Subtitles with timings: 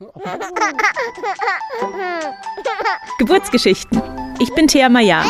[3.18, 4.00] Geburtsgeschichten.
[4.40, 5.22] Ich bin Thea Maya.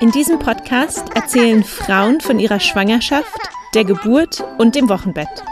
[0.00, 3.36] In diesem Podcast erzählen Frauen von ihrer Schwangerschaft,
[3.74, 5.42] der Geburt und dem Wochenbett.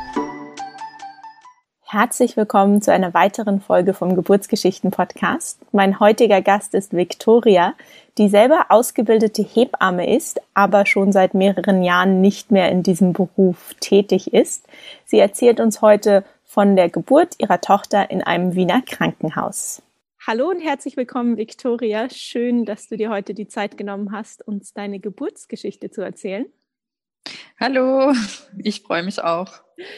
[1.82, 5.58] Herzlich willkommen zu einer weiteren Folge vom Geburtsgeschichten Podcast.
[5.72, 7.74] Mein heutiger Gast ist Victoria,
[8.18, 13.74] die selber ausgebildete Hebamme ist, aber schon seit mehreren Jahren nicht mehr in diesem Beruf
[13.80, 14.64] tätig ist.
[15.06, 16.22] Sie erzählt uns heute
[16.56, 19.82] von der Geburt ihrer Tochter in einem Wiener Krankenhaus.
[20.26, 22.08] Hallo und herzlich willkommen, Victoria.
[22.08, 26.46] Schön, dass du dir heute die Zeit genommen hast, uns deine Geburtsgeschichte zu erzählen.
[27.60, 28.14] Hallo,
[28.56, 29.52] ich freue mich auch,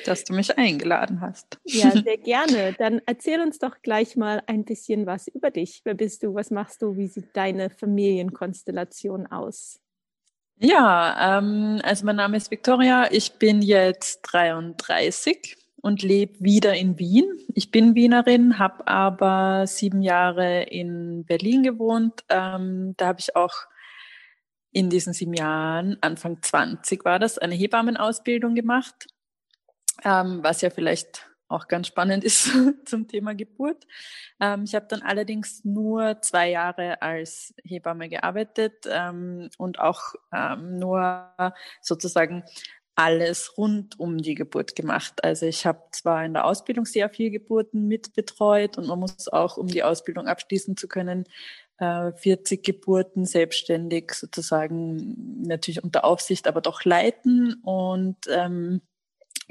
[0.05, 1.61] dass du mich eingeladen hast.
[1.63, 2.75] Ja, sehr gerne.
[2.77, 5.83] Dann erzähl uns doch gleich mal ein bisschen was über dich.
[5.85, 6.35] Wer bist du?
[6.35, 6.97] Was machst du?
[6.97, 9.79] Wie sieht deine Familienkonstellation aus?
[10.57, 13.07] Ja, ähm, also mein Name ist Victoria.
[13.13, 17.27] Ich bin jetzt 33 und lebe wieder in Wien.
[17.55, 22.25] Ich bin Wienerin, habe aber sieben Jahre in Berlin gewohnt.
[22.29, 23.55] Ähm, da habe ich auch
[24.71, 29.07] in diesen sieben Jahren, Anfang 20 war das, eine Hebammenausbildung gemacht,
[30.05, 32.51] ähm, was ja vielleicht auch ganz spannend ist
[32.85, 33.87] zum Thema Geburt.
[34.41, 40.79] Ähm, ich habe dann allerdings nur zwei Jahre als Hebamme gearbeitet ähm, und auch ähm,
[40.79, 41.33] nur
[41.81, 42.45] sozusagen
[42.99, 45.23] alles rund um die Geburt gemacht.
[45.23, 49.57] Also ich habe zwar in der Ausbildung sehr viel Geburten mitbetreut und man muss auch,
[49.57, 51.25] um die Ausbildung abschließen zu können,
[51.79, 57.55] 40 äh, Geburten selbstständig sozusagen natürlich unter Aufsicht, aber doch leiten.
[57.63, 58.81] Und ähm,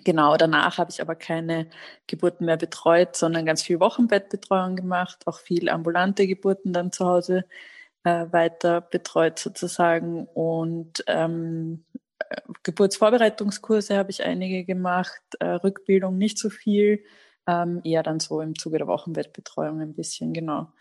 [0.04, 1.70] genau danach habe ich aber keine
[2.06, 7.46] Geburten mehr betreut, sondern ganz viel Wochenbettbetreuung gemacht, auch viel ambulante Geburten dann zu Hause
[8.04, 11.86] äh, weiter betreut sozusagen und ähm,
[12.64, 17.04] Geburtsvorbereitungskurse habe ich einige gemacht, äh, Rückbildung nicht so viel,
[17.48, 20.72] ähm, eher dann so im Zuge der Wochenbettbetreuung ein bisschen, genau.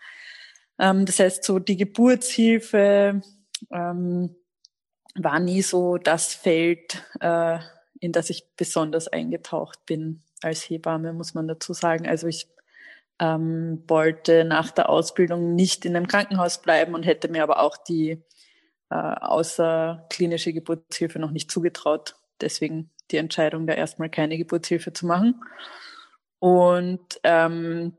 [0.79, 3.21] Ähm, das heißt, so die Geburtshilfe
[3.71, 4.35] ähm,
[5.15, 7.59] war nie so das Feld, äh,
[7.99, 12.07] in das ich besonders eingetaucht bin als Hebamme, muss man dazu sagen.
[12.07, 12.47] Also ich
[13.19, 17.77] ähm, wollte nach der Ausbildung nicht in einem Krankenhaus bleiben und hätte mir aber auch
[17.77, 18.21] die
[18.89, 22.15] äh, außer klinische Geburtshilfe noch nicht zugetraut.
[22.41, 25.41] Deswegen die Entscheidung, da erstmal keine Geburtshilfe zu machen.
[26.39, 27.97] Und ähm,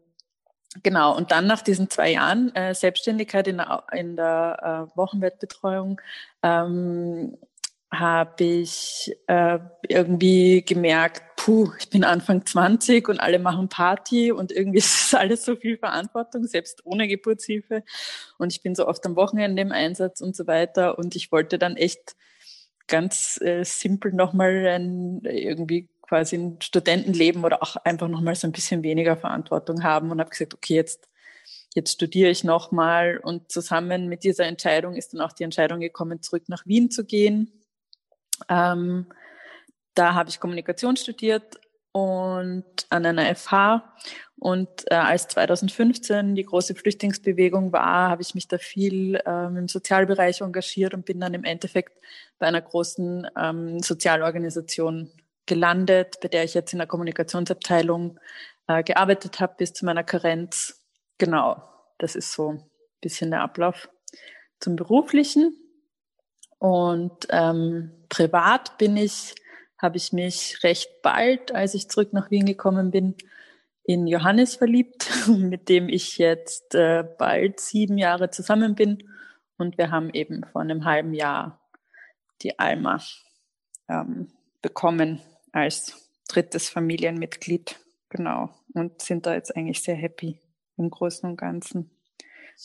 [0.83, 6.01] genau, und dann nach diesen zwei Jahren äh, Selbstständigkeit in der, in der äh, Wochenbettbetreuung
[6.43, 7.37] ähm,
[7.91, 14.53] habe ich äh, irgendwie gemerkt, puh, ich bin Anfang 20 und alle machen Party und
[14.53, 17.83] irgendwie ist es alles so viel Verantwortung, selbst ohne Geburtshilfe.
[18.37, 20.99] Und ich bin so oft am Wochenende im Einsatz und so weiter.
[20.99, 22.15] Und ich wollte dann echt
[22.89, 28.53] ganz äh, simpel nochmal ein, irgendwie quasi ein Studentenleben oder auch einfach nochmal so ein
[28.53, 31.09] bisschen weniger Verantwortung haben und habe gesagt, okay, jetzt
[31.75, 36.23] jetzt studiere ich nochmal und zusammen mit dieser Entscheidung ist dann auch die Entscheidung gekommen,
[36.23, 37.53] zurück nach Wien zu gehen
[38.49, 39.07] ähm,
[39.95, 41.59] da habe ich Kommunikation studiert
[41.93, 43.95] und an einer FH.
[44.39, 49.69] Und äh, als 2015 die große Flüchtlingsbewegung war, habe ich mich da viel ähm, im
[49.69, 51.99] Sozialbereich engagiert und bin dann im Endeffekt
[52.39, 55.11] bei einer großen ähm, Sozialorganisation
[55.47, 58.21] gelandet, bei der ich jetzt in der Kommunikationsabteilung
[58.69, 60.85] äh, gearbeitet habe bis zu meiner Karenz.
[61.17, 61.61] Genau,
[61.99, 62.63] das ist so ein
[63.01, 63.89] bisschen der Ablauf
[64.61, 65.57] zum beruflichen.
[66.59, 69.35] Und ähm, privat bin ich,
[69.79, 73.15] habe ich mich recht bald, als ich zurück nach Wien gekommen bin,
[73.85, 79.03] in Johannes verliebt, mit dem ich jetzt äh, bald sieben Jahre zusammen bin.
[79.57, 81.61] Und wir haben eben vor einem halben Jahr
[82.43, 83.03] die Alma
[83.89, 84.29] ähm,
[84.63, 85.21] bekommen
[85.53, 87.81] als drittes Familienmitglied.
[88.11, 88.51] Genau.
[88.75, 90.39] Und sind da jetzt eigentlich sehr happy
[90.77, 91.91] im Großen und Ganzen.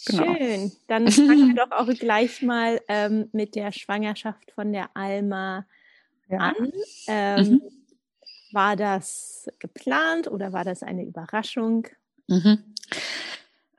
[0.06, 0.36] Genau.
[0.36, 0.72] Schön.
[0.88, 5.66] Dann fangen wir doch auch gleich mal ähm, mit der Schwangerschaft von der Alma
[6.30, 6.38] ja.
[6.38, 6.72] an.
[7.08, 7.62] Ähm, mhm.
[8.52, 11.88] War das geplant oder war das eine Überraschung?
[12.28, 12.64] Mhm.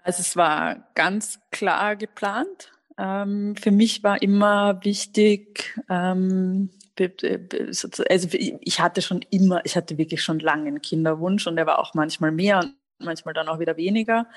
[0.03, 2.73] Also es war ganz klar geplant.
[2.99, 10.23] Ähm, für mich war immer wichtig, ähm, also ich hatte schon immer, ich hatte wirklich
[10.23, 13.77] schon lange einen Kinderwunsch und der war auch manchmal mehr und manchmal dann auch wieder
[13.77, 14.29] weniger.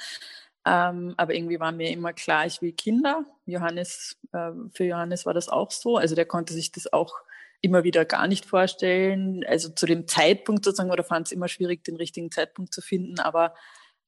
[0.68, 3.24] Ähm, aber irgendwie war mir immer klar, ich will Kinder.
[3.46, 5.96] Johannes, äh, für Johannes war das auch so.
[5.96, 7.14] Also der konnte sich das auch
[7.62, 9.46] immer wieder gar nicht vorstellen.
[9.48, 13.20] Also zu dem Zeitpunkt sozusagen, oder fand es immer schwierig, den richtigen Zeitpunkt zu finden.
[13.20, 13.56] Aber,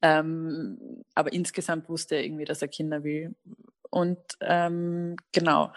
[0.02, 3.36] ähm, aber insgesamt wusste er irgendwie, dass er Kinder will.
[3.90, 5.72] Und ähm, genau.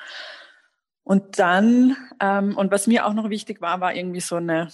[1.05, 4.69] Und dann, ähm, und was mir auch noch wichtig war, war irgendwie so eine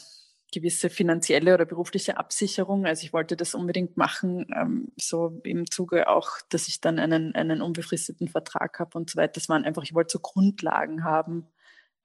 [0.52, 2.86] gewisse finanzielle oder berufliche Absicherung.
[2.86, 7.34] Also ich wollte das unbedingt machen, ähm, so im Zuge auch, dass ich dann einen,
[7.34, 9.34] einen unbefristeten Vertrag habe und so weiter.
[9.34, 11.48] Das waren einfach, ich wollte so Grundlagen haben,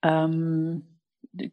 [0.01, 0.93] ähm,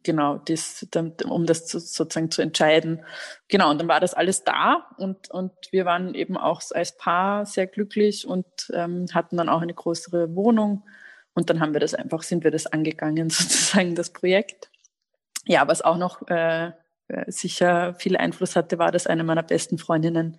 [0.03, 0.87] genau, das,
[1.25, 3.03] um das zu, sozusagen zu entscheiden.
[3.47, 7.45] Genau, und dann war das alles da und, und wir waren eben auch als Paar
[7.45, 10.83] sehr glücklich und ähm, hatten dann auch eine größere Wohnung.
[11.33, 14.69] Und dann haben wir das einfach, sind wir das angegangen, sozusagen das Projekt.
[15.45, 16.71] Ja, was auch noch äh,
[17.27, 20.37] sicher viel Einfluss hatte, war, dass eine meiner besten Freundinnen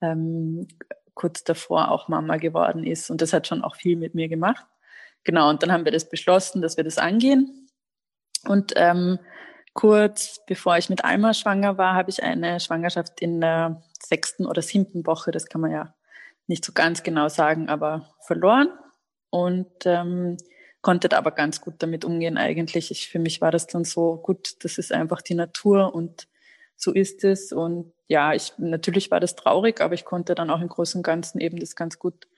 [0.00, 0.68] ähm,
[1.14, 3.10] kurz davor auch Mama geworden ist.
[3.10, 4.64] Und das hat schon auch viel mit mir gemacht.
[5.24, 7.68] Genau, und dann haben wir das beschlossen, dass wir das angehen.
[8.46, 9.18] Und ähm,
[9.74, 14.62] kurz bevor ich mit Alma schwanger war, habe ich eine Schwangerschaft in der sechsten oder
[14.62, 15.94] siebten Woche, das kann man ja
[16.46, 18.68] nicht so ganz genau sagen, aber verloren.
[19.30, 20.38] Und ähm,
[20.82, 22.90] konnte aber ganz gut damit umgehen eigentlich.
[22.90, 26.28] Ich, für mich war das dann so gut, das ist einfach die Natur und
[26.76, 27.52] so ist es.
[27.52, 31.02] Und ja, ich natürlich war das traurig, aber ich konnte dann auch im Großen und
[31.02, 32.28] Ganzen eben das ganz gut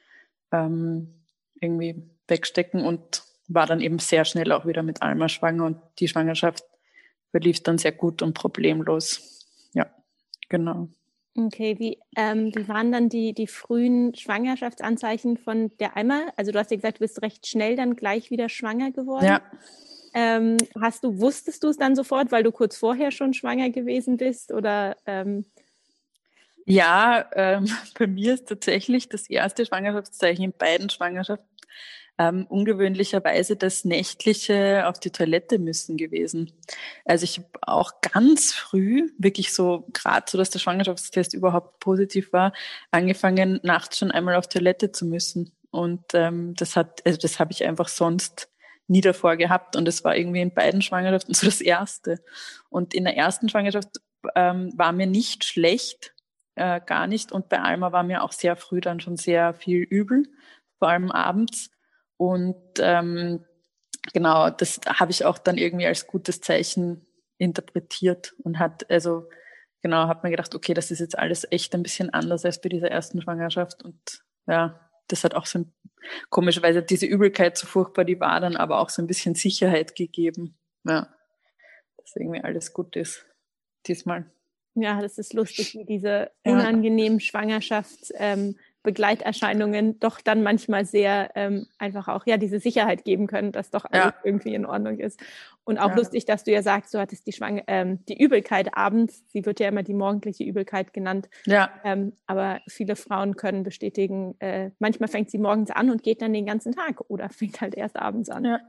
[0.53, 1.15] ähm,
[1.61, 6.09] irgendwie wegstecken und war dann eben sehr schnell auch wieder mit Alma schwanger und die
[6.09, 6.65] Schwangerschaft
[7.31, 9.47] verlief dann sehr gut und problemlos.
[9.75, 9.87] Ja,
[10.49, 10.89] genau.
[11.37, 16.33] Okay, wie, ähm, wie waren dann die, die frühen Schwangerschaftsanzeichen von der Alma?
[16.37, 19.27] Also du hast ja gesagt, du bist recht schnell dann gleich wieder schwanger geworden.
[19.27, 19.43] Ja.
[20.13, 24.17] Ähm, hast du, wusstest du es dann sofort, weil du kurz vorher schon schwanger gewesen
[24.17, 24.53] bist?
[24.53, 25.45] Oder ähm
[26.67, 27.67] ja, ähm,
[27.99, 31.49] bei mir ist tatsächlich das erste Schwangerschaftszeichen in beiden Schwangerschaften
[32.21, 36.53] ähm, ungewöhnlicherweise das nächtliche auf die Toilette müssen gewesen.
[37.07, 42.35] Also ich habe auch ganz früh, wirklich so gerade so, dass der Schwangerschaftstest überhaupt positiv
[42.35, 42.53] war,
[42.91, 45.53] angefangen nachts schon einmal auf Toilette zu müssen.
[45.71, 48.51] Und ähm, das hat, also das habe ich einfach sonst
[48.87, 49.75] nie davor gehabt.
[49.75, 52.19] Und es war irgendwie in beiden Schwangerschaften so das erste.
[52.69, 53.97] Und in der ersten Schwangerschaft
[54.35, 56.13] ähm, war mir nicht schlecht,
[56.55, 57.33] äh, gar nicht.
[57.33, 60.25] Und bei Alma war mir auch sehr früh dann schon sehr viel übel,
[60.79, 61.71] vor allem abends.
[62.21, 63.47] Und ähm,
[64.13, 67.07] genau, das habe ich auch dann irgendwie als gutes Zeichen
[67.39, 69.31] interpretiert und hat, also
[69.81, 72.69] genau, habe mir gedacht, okay, das ist jetzt alles echt ein bisschen anders als bei
[72.69, 73.83] dieser ersten Schwangerschaft.
[73.83, 75.73] Und ja, das hat auch so ein,
[76.29, 80.59] komischerweise diese Übelkeit so furchtbar, die war dann aber auch so ein bisschen Sicherheit gegeben.
[80.85, 81.09] Ja,
[81.97, 83.25] dass irgendwie alles gut ist
[83.87, 84.31] diesmal.
[84.75, 87.25] Ja, das ist lustig, wie diese unangenehmen ja.
[87.25, 93.53] Schwangerschafts, ähm, Begleiterscheinungen doch dann manchmal sehr ähm, einfach auch ja diese Sicherheit geben können,
[93.53, 94.15] dass doch alles ja.
[94.25, 95.21] irgendwie in Ordnung ist.
[95.65, 95.97] Und auch ja.
[95.97, 99.23] lustig, dass du ja sagst, du hattest die Schwang ähm, die Übelkeit abends.
[99.29, 101.29] Sie wird ja immer die morgendliche Übelkeit genannt.
[101.47, 101.71] Ja.
[101.85, 106.33] Ähm, aber viele Frauen können bestätigen, äh, manchmal fängt sie morgens an und geht dann
[106.33, 108.45] den ganzen Tag oder fängt halt erst abends an.
[108.45, 108.61] Ja.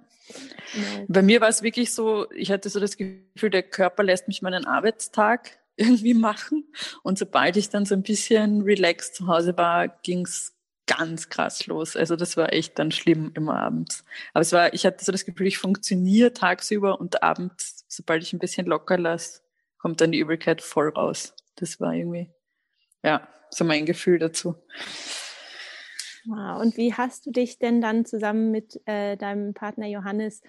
[0.73, 1.05] Genau.
[1.07, 4.41] Bei mir war es wirklich so, ich hatte so das Gefühl, der Körper lässt mich
[4.41, 6.65] meinen Arbeitstag irgendwie machen.
[7.03, 10.55] Und sobald ich dann so ein bisschen relaxed zu Hause war, ging's
[10.87, 11.95] ganz krass los.
[11.95, 14.03] Also das war echt dann schlimm immer abends.
[14.33, 18.33] Aber es war, ich hatte so das Gefühl, ich funktioniere tagsüber und abends, sobald ich
[18.33, 19.41] ein bisschen locker lasse,
[19.77, 21.33] kommt dann die Übelkeit voll raus.
[21.55, 22.29] Das war irgendwie,
[23.03, 24.55] ja, so mein Gefühl dazu.
[26.25, 26.61] Wow.
[26.61, 30.41] Und wie hast du dich denn dann zusammen mit äh, deinem Partner Johannes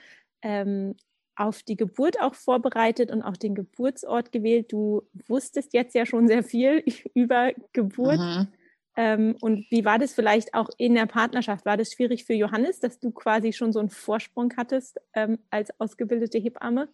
[0.43, 0.97] ähm,
[1.37, 4.73] auf die Geburt auch vorbereitet und auch den Geburtsort gewählt.
[4.73, 6.85] Du wusstest jetzt ja schon sehr viel
[7.15, 8.19] über Geburt.
[8.19, 8.49] Mhm.
[8.95, 11.65] Ähm, und wie war das vielleicht auch in der Partnerschaft?
[11.65, 15.71] War das schwierig für Johannes, dass du quasi schon so einen Vorsprung hattest ähm, als
[15.81, 16.89] ausgebildete Hebamme?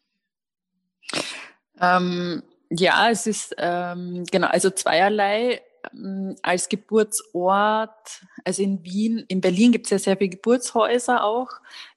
[1.80, 5.61] Ähm, ja, es ist ähm, genau, also zweierlei.
[5.92, 11.49] Ähm, als Geburtsort, also in Wien, in Berlin gibt es ja sehr viele Geburtshäuser auch.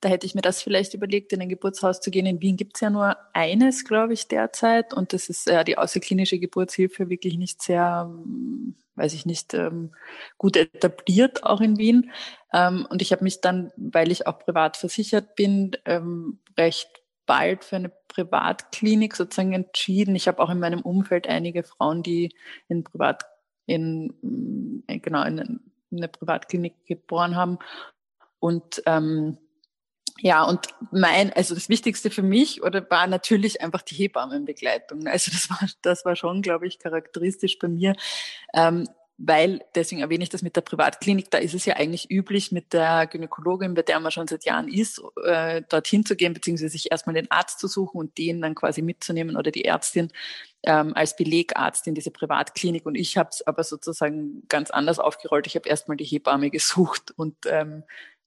[0.02, 2.26] Da hätte ich mir das vielleicht überlegt, in ein Geburtshaus zu gehen.
[2.26, 4.94] In Wien gibt es ja nur eines, glaube ich, derzeit.
[4.94, 9.92] Und das ist ja die außerklinische Geburtshilfe wirklich nicht sehr, hm, weiß ich nicht, ähm,
[10.38, 12.12] gut etabliert, auch in Wien.
[12.54, 15.72] Ähm, und ich habe mich dann, weil ich auch privat versichert bin,
[16.58, 20.16] recht bald für eine Privatklinik sozusagen entschieden.
[20.16, 22.36] Ich habe auch in meinem Umfeld einige Frauen, die
[22.68, 23.24] in Privat
[23.74, 27.60] in, äh, genau, in, in eine Privatklinik geboren haben.
[28.40, 29.38] Und ähm,
[30.20, 35.08] ja, und mein, also das Wichtigste für mich oder war natürlich einfach die Hebammenbegleitung.
[35.08, 37.96] Also das war, das war schon, glaube ich, charakteristisch bei mir.
[38.54, 38.88] Ähm,
[39.24, 42.74] weil, deswegen erwähne ich das mit der Privatklinik, da ist es ja eigentlich üblich, mit
[42.74, 46.92] der Gynäkologin, bei der man schon seit Jahren ist, äh, dorthin zu gehen, beziehungsweise sich
[46.92, 50.12] erstmal den Arzt zu suchen und den dann quasi mitzunehmen oder die Ärztin
[50.64, 52.86] ähm, als Belegarzt in diese Privatklinik.
[52.86, 55.46] Und ich habe es aber sozusagen ganz anders aufgerollt.
[55.46, 57.84] Ich habe erstmal die Hebamme gesucht und ähm,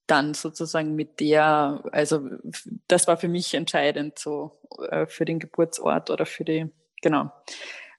[0.07, 2.29] dann sozusagen mit der, also
[2.87, 4.61] das war für mich entscheidend so
[4.91, 6.71] äh, für den Geburtsort oder für die
[7.03, 7.33] genau.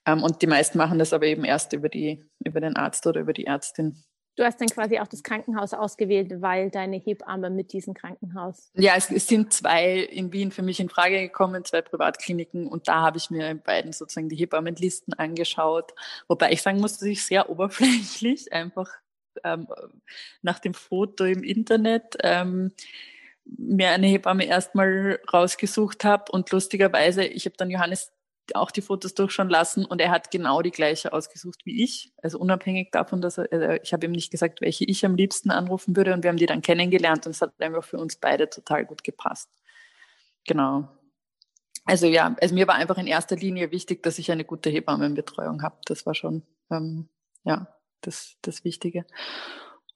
[0.06, 3.20] Ähm, und die meisten machen das aber eben erst über die, über den Arzt oder
[3.20, 4.02] über die Ärztin.
[4.36, 8.70] Du hast dann quasi auch das Krankenhaus ausgewählt, weil deine Hebamme mit diesem Krankenhaus.
[8.74, 12.86] Ja, es, es, sind zwei in Wien für mich in Frage gekommen, zwei Privatkliniken und
[12.86, 15.94] da habe ich mir in beiden sozusagen die Hebammenlisten angeschaut.
[16.28, 18.90] Wobei ich sagen muss, dass ich sehr oberflächlich einfach
[19.42, 19.68] ähm,
[20.42, 22.72] nach dem Foto im Internet ähm,
[23.44, 28.12] mir eine Hebamme erstmal rausgesucht habe und lustigerweise, ich habe dann Johannes
[28.54, 32.12] auch die Fotos durchschauen lassen und er hat genau die gleiche ausgesucht wie ich.
[32.22, 35.50] Also unabhängig davon, dass er, äh, ich habe ihm nicht gesagt, welche ich am liebsten
[35.50, 38.48] anrufen würde und wir haben die dann kennengelernt und es hat einfach für uns beide
[38.48, 39.50] total gut gepasst.
[40.46, 40.88] Genau.
[41.84, 45.62] Also ja, also mir war einfach in erster Linie wichtig, dass ich eine gute Hebammenbetreuung
[45.62, 45.76] habe.
[45.86, 47.08] Das war schon ähm,
[47.44, 47.68] ja
[48.00, 49.06] das, das Wichtige.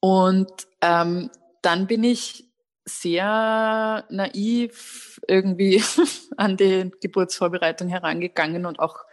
[0.01, 1.31] Und ähm,
[1.63, 2.50] dann bin ich
[2.85, 5.83] sehr naiv irgendwie
[6.37, 9.05] an die Geburtsvorbereitung herangegangen und auch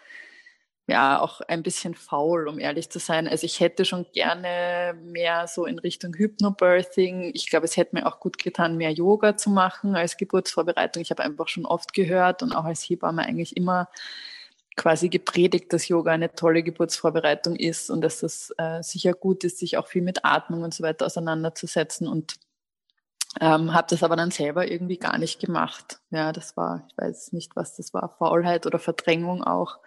[0.88, 3.27] ja auch ein bisschen faul, um ehrlich zu sein.
[3.27, 7.31] Also ich hätte schon gerne mehr so in Richtung Hypnobirthing.
[7.33, 11.01] Ich glaube, es hätte mir auch gut getan, mehr Yoga zu machen als Geburtsvorbereitung.
[11.01, 13.89] Ich habe einfach schon oft gehört und auch als Hebamme eigentlich immer
[14.77, 19.57] quasi gepredigt, dass Yoga eine tolle Geburtsvorbereitung ist und dass das äh, sicher gut ist,
[19.57, 22.36] sich auch viel mit Atmung und so weiter auseinanderzusetzen und
[23.39, 26.00] ähm, habe das aber dann selber irgendwie gar nicht gemacht.
[26.10, 29.79] Ja, das war, ich weiß nicht, was das war, Faulheit oder Verdrängung auch.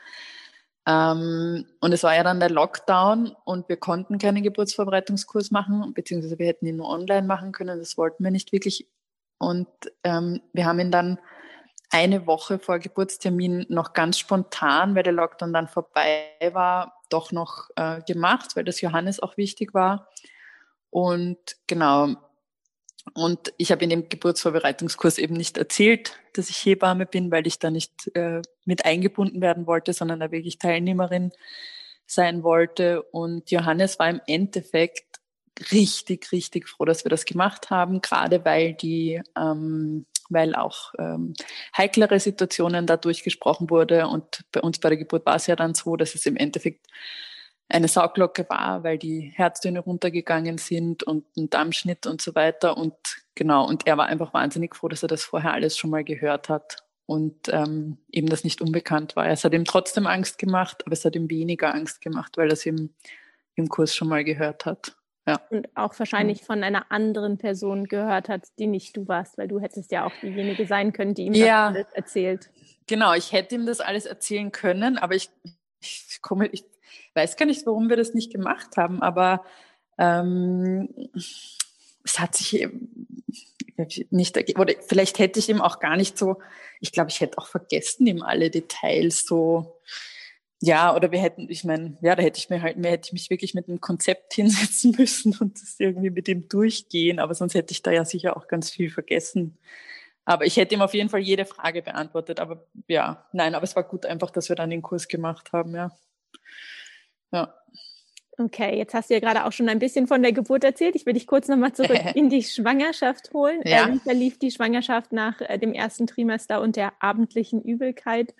[0.86, 6.38] Ähm, und es war ja dann der Lockdown und wir konnten keinen Geburtsvorbereitungskurs machen, beziehungsweise
[6.38, 7.78] wir hätten ihn nur online machen können.
[7.78, 8.88] Das wollten wir nicht wirklich.
[9.38, 9.68] Und
[10.04, 11.18] ähm, wir haben ihn dann
[11.90, 17.68] eine Woche vor Geburtstermin noch ganz spontan, weil der Lockdown dann vorbei war, doch noch
[17.76, 20.08] äh, gemacht, weil das Johannes auch wichtig war.
[20.90, 22.16] Und genau,
[23.14, 27.58] und ich habe in dem Geburtsvorbereitungskurs eben nicht erzählt, dass ich Hebamme bin, weil ich
[27.58, 31.32] da nicht äh, mit eingebunden werden wollte, sondern da wirklich Teilnehmerin
[32.06, 33.02] sein wollte.
[33.02, 35.18] Und Johannes war im Endeffekt
[35.72, 41.34] richtig, richtig froh, dass wir das gemacht haben, gerade weil die, ähm, weil auch ähm,
[41.76, 44.06] heiklere Situationen da durchgesprochen wurde.
[44.08, 46.86] Und bei uns bei der Geburt war es ja dann so, dass es im Endeffekt
[47.70, 52.76] eine Sauglocke war, weil die Herztöne runtergegangen sind und ein Dammschnitt und so weiter.
[52.76, 52.94] Und
[53.34, 56.48] genau, und er war einfach wahnsinnig froh, dass er das vorher alles schon mal gehört
[56.48, 59.28] hat und ähm, eben das nicht unbekannt war.
[59.28, 62.54] Es hat ihm trotzdem Angst gemacht, aber es hat ihm weniger Angst gemacht, weil er
[62.54, 62.90] es im,
[63.54, 64.96] im Kurs schon mal gehört hat.
[65.26, 65.40] Ja.
[65.50, 69.60] Und auch wahrscheinlich von einer anderen Person gehört hat, die nicht du warst, weil du
[69.60, 72.50] hättest ja auch diejenige sein können, die ihm ja, das alles erzählt.
[72.88, 75.30] Genau, ich hätte ihm das alles erzählen können, aber ich,
[75.80, 76.64] ich komme, ich
[77.14, 79.44] weiß gar nicht, warum wir das nicht gemacht haben, aber
[79.98, 82.68] ähm, es hat sich
[84.10, 86.38] nicht, oder vielleicht hätte ich ihm auch gar nicht so,
[86.80, 89.80] ich glaube, ich hätte auch vergessen, ihm alle Details so,
[90.62, 93.12] ja, oder wir hätten, ich meine, ja, da hätte ich mir halt, mehr hätte ich
[93.14, 97.54] mich wirklich mit einem Konzept hinsetzen müssen und das irgendwie mit ihm durchgehen, aber sonst
[97.54, 99.58] hätte ich da ja sicher auch ganz viel vergessen.
[100.26, 103.74] Aber ich hätte ihm auf jeden Fall jede Frage beantwortet, aber ja, nein, aber es
[103.74, 105.90] war gut einfach, dass wir dann den Kurs gemacht haben, ja.
[107.32, 107.54] Ja.
[108.38, 110.96] Okay, jetzt hast du ja gerade auch schon ein bisschen von der Geburt erzählt.
[110.96, 113.60] Ich will dich kurz nochmal zurück in die Schwangerschaft holen.
[113.64, 113.88] Ja.
[113.88, 118.34] Äh, wie verlief die Schwangerschaft nach äh, dem ersten Trimester und der abendlichen Übelkeit?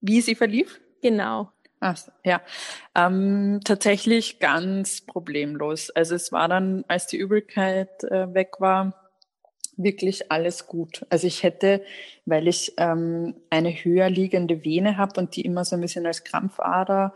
[0.00, 0.80] Wie sie verlief?
[1.02, 1.52] Genau.
[1.80, 2.42] Ach, ja,
[2.94, 5.90] ähm, tatsächlich ganz problemlos.
[5.90, 8.99] Also es war dann, als die Übelkeit äh, weg war,
[9.82, 11.06] wirklich alles gut.
[11.10, 11.82] Also ich hätte,
[12.26, 16.24] weil ich ähm, eine höher liegende Vene habe und die immer so ein bisschen als
[16.24, 17.14] Krampfader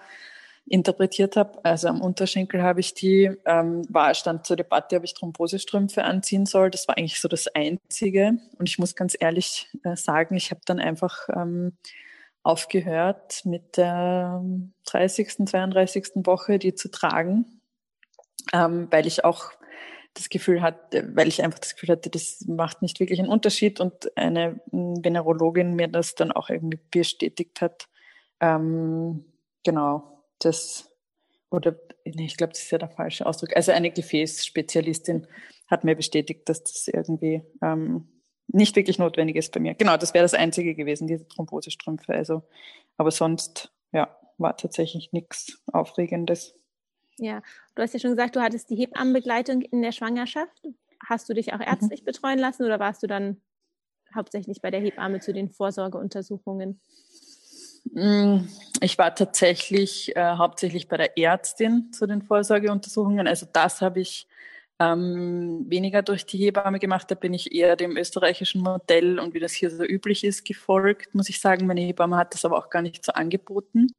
[0.67, 5.15] interpretiert habe, also am Unterschenkel habe ich die, ähm, war stand zur Debatte, ob ich
[5.15, 6.71] Thrombosestrümpfe anziehen soll.
[6.71, 8.39] Das war eigentlich so das Einzige.
[8.59, 11.77] Und ich muss ganz ehrlich äh, sagen, ich habe dann einfach ähm,
[12.43, 14.43] aufgehört, mit der
[14.87, 16.11] 30., 32.
[16.17, 17.61] Woche die zu tragen,
[18.53, 19.53] ähm, weil ich auch
[20.15, 23.81] das Gefühl hatte, weil ich einfach das Gefühl hatte, das macht nicht wirklich einen Unterschied
[23.81, 27.89] und eine Venerologin mir das dann auch irgendwie bestätigt hat.
[28.41, 29.25] Ähm,
[29.65, 30.91] genau, das
[31.51, 33.57] oder nee, ich glaube, das ist ja der falsche Ausdruck.
[33.57, 35.27] Also eine Gefäßspezialistin
[35.69, 38.09] hat mir bestätigt, dass das irgendwie ähm,
[38.49, 39.75] nicht wirklich notwendig ist bei mir.
[39.75, 42.13] Genau, das wäre das Einzige gewesen, diese Thrombosestrümpfe.
[42.13, 42.43] Also,
[42.97, 46.55] aber sonst, ja, war tatsächlich nichts Aufregendes.
[47.19, 47.43] Ja,
[47.75, 50.63] du hast ja schon gesagt, du hattest die Hebammenbegleitung in der Schwangerschaft.
[51.07, 51.67] Hast du dich auch mhm.
[51.67, 52.07] ärztlich mhm.
[52.07, 53.41] betreuen lassen oder warst du dann
[54.15, 56.81] hauptsächlich bei der Hebamme zu den Vorsorgeuntersuchungen?
[57.93, 58.49] Mm,
[58.81, 63.29] ich war tatsächlich äh, hauptsächlich bei der Ärztin zu den Vorsorgeuntersuchungen.
[63.29, 64.27] Also das habe ich
[64.81, 69.41] ähm, weniger durch die Hebamme gemacht habe, bin ich eher dem österreichischen Modell und wie
[69.41, 71.67] das hier so üblich ist, gefolgt, muss ich sagen.
[71.67, 73.95] Meine Hebamme hat das aber auch gar nicht so angeboten,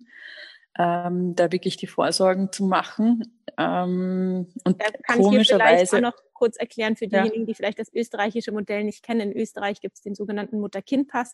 [0.77, 3.24] ähm, da wirklich die Vorsorgen zu machen.
[3.58, 5.96] Ähm, und da kann komischerweise.
[5.96, 7.46] Ich noch kurz erklären für diejenigen, ja.
[7.46, 9.32] die vielleicht das österreichische Modell nicht kennen.
[9.32, 11.34] In Österreich gibt es den sogenannten Mutter-Kind-Pass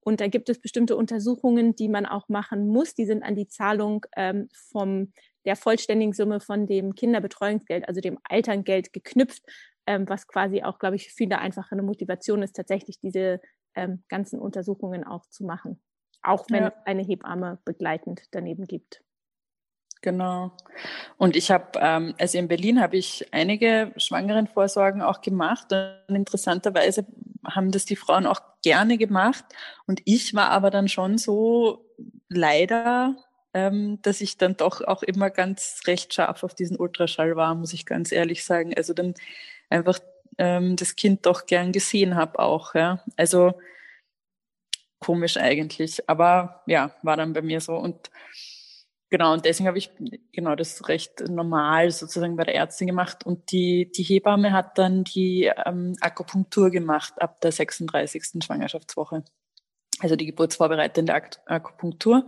[0.00, 2.94] und da gibt es bestimmte Untersuchungen, die man auch machen muss.
[2.94, 5.12] Die sind an die Zahlung ähm, vom
[5.44, 9.42] der vollständigen Summe von dem Kinderbetreuungsgeld, also dem Elterngeld geknüpft,
[9.86, 13.40] ähm, was quasi auch, glaube ich, für viele einfach eine Motivation ist, tatsächlich diese
[13.74, 15.80] ähm, ganzen Untersuchungen auch zu machen.
[16.22, 16.68] Auch wenn ja.
[16.68, 19.02] es eine Hebamme begleitend daneben gibt.
[20.02, 20.50] Genau.
[21.16, 25.72] Und ich habe, ähm, also in Berlin habe ich einige Schwangerenvorsorgen auch gemacht.
[25.72, 27.06] Und interessanterweise
[27.44, 29.44] haben das die Frauen auch gerne gemacht.
[29.86, 31.86] Und ich war aber dann schon so
[32.28, 33.16] leider,
[33.54, 37.72] ähm, dass ich dann doch auch immer ganz recht scharf auf diesen Ultraschall war, muss
[37.72, 38.74] ich ganz ehrlich sagen.
[38.76, 39.14] Also dann
[39.70, 40.00] einfach
[40.36, 42.74] ähm, das Kind doch gern gesehen habe auch.
[42.74, 43.04] Ja.
[43.16, 43.54] Also
[45.02, 47.74] komisch eigentlich, aber ja, war dann bei mir so.
[47.76, 48.10] Und
[49.12, 49.90] Genau, und deswegen habe ich
[50.32, 53.26] genau das recht normal sozusagen bei der Ärztin gemacht.
[53.26, 58.42] Und die, die Hebamme hat dann die ähm, Akupunktur gemacht ab der 36.
[58.42, 59.22] Schwangerschaftswoche.
[59.98, 62.26] Also die geburtsvorbereitende Ak Akupunktur.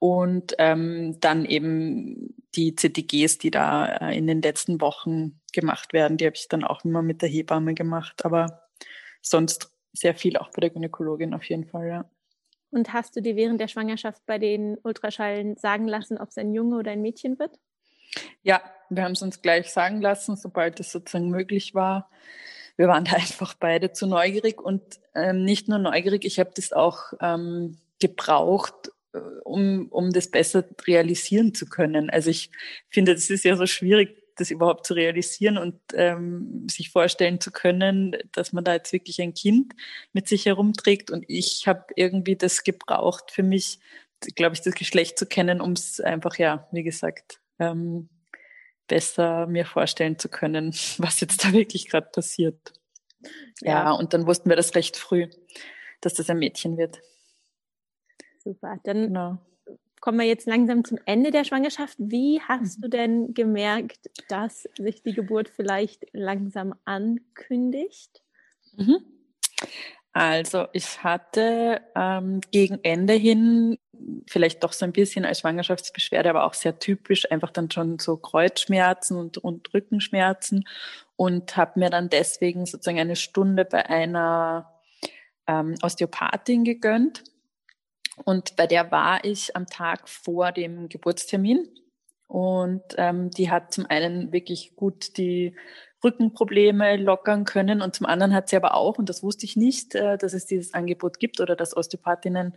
[0.00, 6.16] Und ähm, dann eben die CTGs, die da äh, in den letzten Wochen gemacht werden,
[6.16, 8.24] die habe ich dann auch immer mit der Hebamme gemacht.
[8.24, 8.64] Aber
[9.22, 12.10] sonst sehr viel auch bei der Gynäkologin auf jeden Fall, ja.
[12.70, 16.52] Und hast du dir während der Schwangerschaft bei den Ultraschallen sagen lassen, ob es ein
[16.52, 17.58] Junge oder ein Mädchen wird?
[18.42, 22.10] Ja, wir haben es uns gleich sagen lassen, sobald es sozusagen möglich war.
[22.76, 24.82] Wir waren da einfach beide zu neugierig und
[25.14, 30.64] ähm, nicht nur neugierig, ich habe das auch ähm, gebraucht, äh, um, um das besser
[30.86, 32.10] realisieren zu können.
[32.10, 32.50] Also ich
[32.88, 37.50] finde, das ist ja so schwierig, das überhaupt zu realisieren und ähm, sich vorstellen zu
[37.50, 39.74] können, dass man da jetzt wirklich ein Kind
[40.12, 41.10] mit sich herumträgt.
[41.10, 43.78] Und ich habe irgendwie das gebraucht für mich,
[44.36, 48.08] glaube ich, das Geschlecht zu kennen, um es einfach, ja, wie gesagt, ähm,
[48.86, 52.72] besser mir vorstellen zu können, was jetzt da wirklich gerade passiert.
[53.60, 53.84] Ja.
[53.84, 55.28] ja, und dann wussten wir das recht früh,
[56.00, 57.00] dass das ein Mädchen wird.
[58.44, 59.38] Super, dann genau
[60.00, 61.96] kommen wir jetzt langsam zum Ende der Schwangerschaft.
[61.98, 68.22] Wie hast du denn gemerkt, dass sich die Geburt vielleicht langsam ankündigt?
[68.76, 68.98] Mhm.
[70.12, 73.78] Also ich hatte ähm, gegen Ende hin
[74.26, 78.16] vielleicht doch so ein bisschen als Schwangerschaftsbeschwerde, aber auch sehr typisch, einfach dann schon so
[78.16, 80.64] Kreuzschmerzen und, und Rückenschmerzen
[81.16, 84.72] und habe mir dann deswegen sozusagen eine Stunde bei einer
[85.46, 87.24] ähm, Osteopathin gegönnt
[88.24, 91.68] und bei der war ich am Tag vor dem Geburtstermin.
[92.26, 95.56] Und ähm, die hat zum einen wirklich gut die
[96.04, 99.94] Rückenprobleme lockern können und zum anderen hat sie aber auch, und das wusste ich nicht,
[99.94, 102.54] äh, dass es dieses Angebot gibt oder dass Osteopathinnen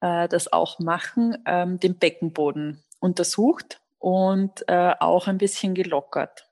[0.00, 6.48] äh, das auch machen, ähm, den Beckenboden untersucht und äh, auch ein bisschen gelockert.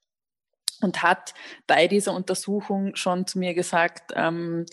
[0.82, 1.34] Und hat
[1.66, 4.66] bei dieser Untersuchung schon zu mir gesagt, ähm,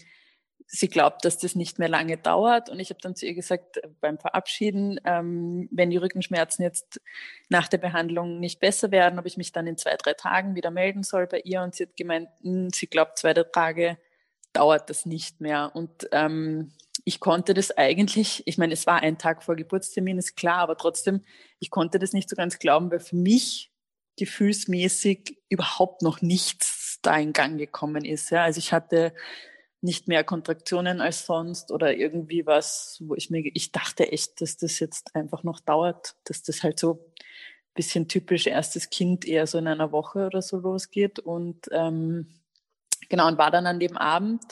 [0.68, 2.70] sie glaubt, dass das nicht mehr lange dauert.
[2.70, 7.02] Und ich habe dann zu ihr gesagt, äh, beim Verabschieden, ähm, wenn die Rückenschmerzen jetzt
[7.50, 10.70] nach der Behandlung nicht besser werden, ob ich mich dann in zwei, drei Tagen wieder
[10.70, 11.62] melden soll bei ihr.
[11.62, 13.98] Und sie hat gemeint, mh, hm, sie glaubt, zwei, drei Tage
[14.54, 15.72] dauert das nicht mehr.
[15.74, 16.74] Und ähm,
[17.06, 20.78] ich konnte das eigentlich, ich meine, es war ein Tag vor Geburtstermin, ist klar, aber
[20.78, 21.24] trotzdem,
[21.60, 23.72] ich konnte das nicht so ganz glauben, weil für mich
[24.18, 28.32] gefühlsmäßig überhaupt noch nichts da in Gang gekommen ist.
[28.32, 28.44] Ja.
[28.44, 29.14] Also ich hatte
[29.82, 34.58] nicht mehr Kontraktionen als sonst oder irgendwie was, wo ich mir, ich dachte echt, dass
[34.58, 39.46] das jetzt einfach noch dauert, dass das halt so ein bisschen typisch erstes Kind eher
[39.46, 41.20] so in einer Woche oder so losgeht.
[41.20, 42.28] Und ähm,
[43.10, 44.44] genau und war dann an dem Abend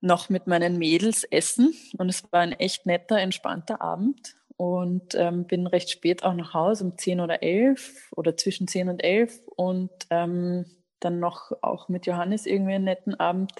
[0.00, 1.74] noch mit meinen Mädels essen.
[1.98, 4.36] Und es war ein echt netter, entspannter Abend.
[4.56, 8.88] Und ähm, bin recht spät auch nach Hause um zehn oder elf oder zwischen zehn
[8.88, 9.38] und elf.
[9.54, 10.64] Und ähm,
[10.98, 13.52] dann noch auch mit Johannes irgendwie einen netten Abend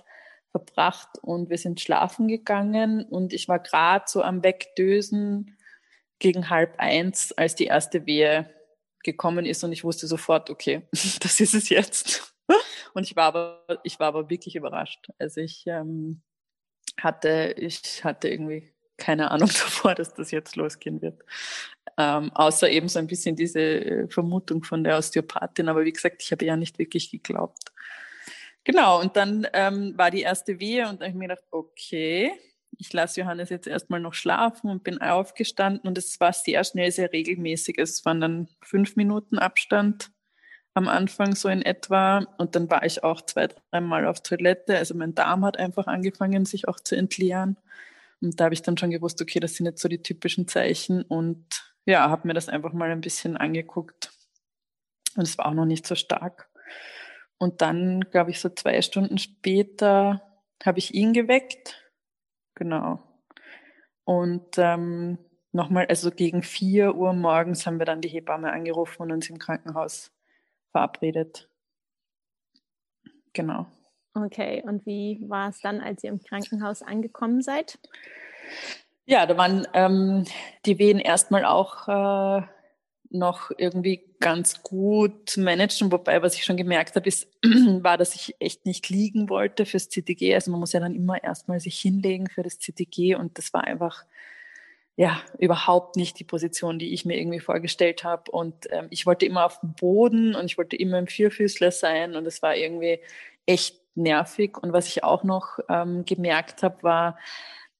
[0.52, 5.56] verbracht und wir sind schlafen gegangen und ich war gerade so am Wegdösen
[6.18, 8.50] gegen halb eins, als die erste Wehe
[9.04, 12.34] gekommen ist und ich wusste sofort, okay, das ist es jetzt.
[12.94, 15.11] Und ich war aber, ich war aber wirklich überrascht.
[15.18, 16.22] Also ich ähm,
[16.98, 21.22] hatte, ich hatte irgendwie keine Ahnung davor, dass das jetzt losgehen wird.
[21.96, 25.68] Ähm, außer eben so ein bisschen diese Vermutung von der Osteopathin.
[25.68, 27.72] Aber wie gesagt, ich habe ja nicht wirklich geglaubt.
[28.68, 32.33] Genau, und dann ähm, war die erste Wehe und dann habe ich mir gedacht, okay,
[32.76, 36.92] ich lasse Johannes jetzt erstmal noch schlafen und bin aufgestanden und es war sehr schnell,
[36.92, 37.78] sehr regelmäßig.
[37.78, 40.11] Es waren dann fünf Minuten Abstand
[40.74, 42.18] am Anfang so in etwa.
[42.37, 44.76] Und dann war ich auch zwei, dreimal auf Toilette.
[44.76, 47.57] Also mein Darm hat einfach angefangen, sich auch zu entleeren.
[48.20, 51.02] Und da habe ich dann schon gewusst, okay, das sind jetzt so die typischen Zeichen.
[51.02, 54.12] Und ja, habe mir das einfach mal ein bisschen angeguckt.
[55.16, 56.50] Und es war auch noch nicht so stark.
[57.38, 60.22] Und dann, glaube ich, so zwei Stunden später
[60.64, 61.92] habe ich ihn geweckt.
[62.55, 63.01] Genau.
[64.05, 65.18] Und ähm,
[65.53, 69.38] nochmal, also gegen vier Uhr morgens haben wir dann die Hebamme angerufen und uns im
[69.38, 70.11] Krankenhaus
[70.72, 71.48] verabredet.
[73.33, 73.66] Genau.
[74.14, 77.79] Okay, und wie war es dann, als ihr im Krankenhaus angekommen seid?
[79.05, 80.24] Ja, da waren ähm,
[80.66, 82.42] die Wehen erstmal auch äh,
[83.10, 88.14] noch irgendwie ganz gut zu managen, wobei was ich schon gemerkt habe, ist, war, dass
[88.14, 90.34] ich echt nicht liegen wollte fürs CTG.
[90.34, 93.64] Also man muss ja dann immer erstmal sich hinlegen für das CTG und das war
[93.64, 94.04] einfach
[94.96, 98.30] ja überhaupt nicht die Position, die ich mir irgendwie vorgestellt habe.
[98.32, 102.16] Und ähm, ich wollte immer auf dem Boden und ich wollte immer im Vierfüßler sein
[102.16, 102.98] und es war irgendwie
[103.46, 104.58] echt nervig.
[104.58, 107.18] Und was ich auch noch ähm, gemerkt habe, war,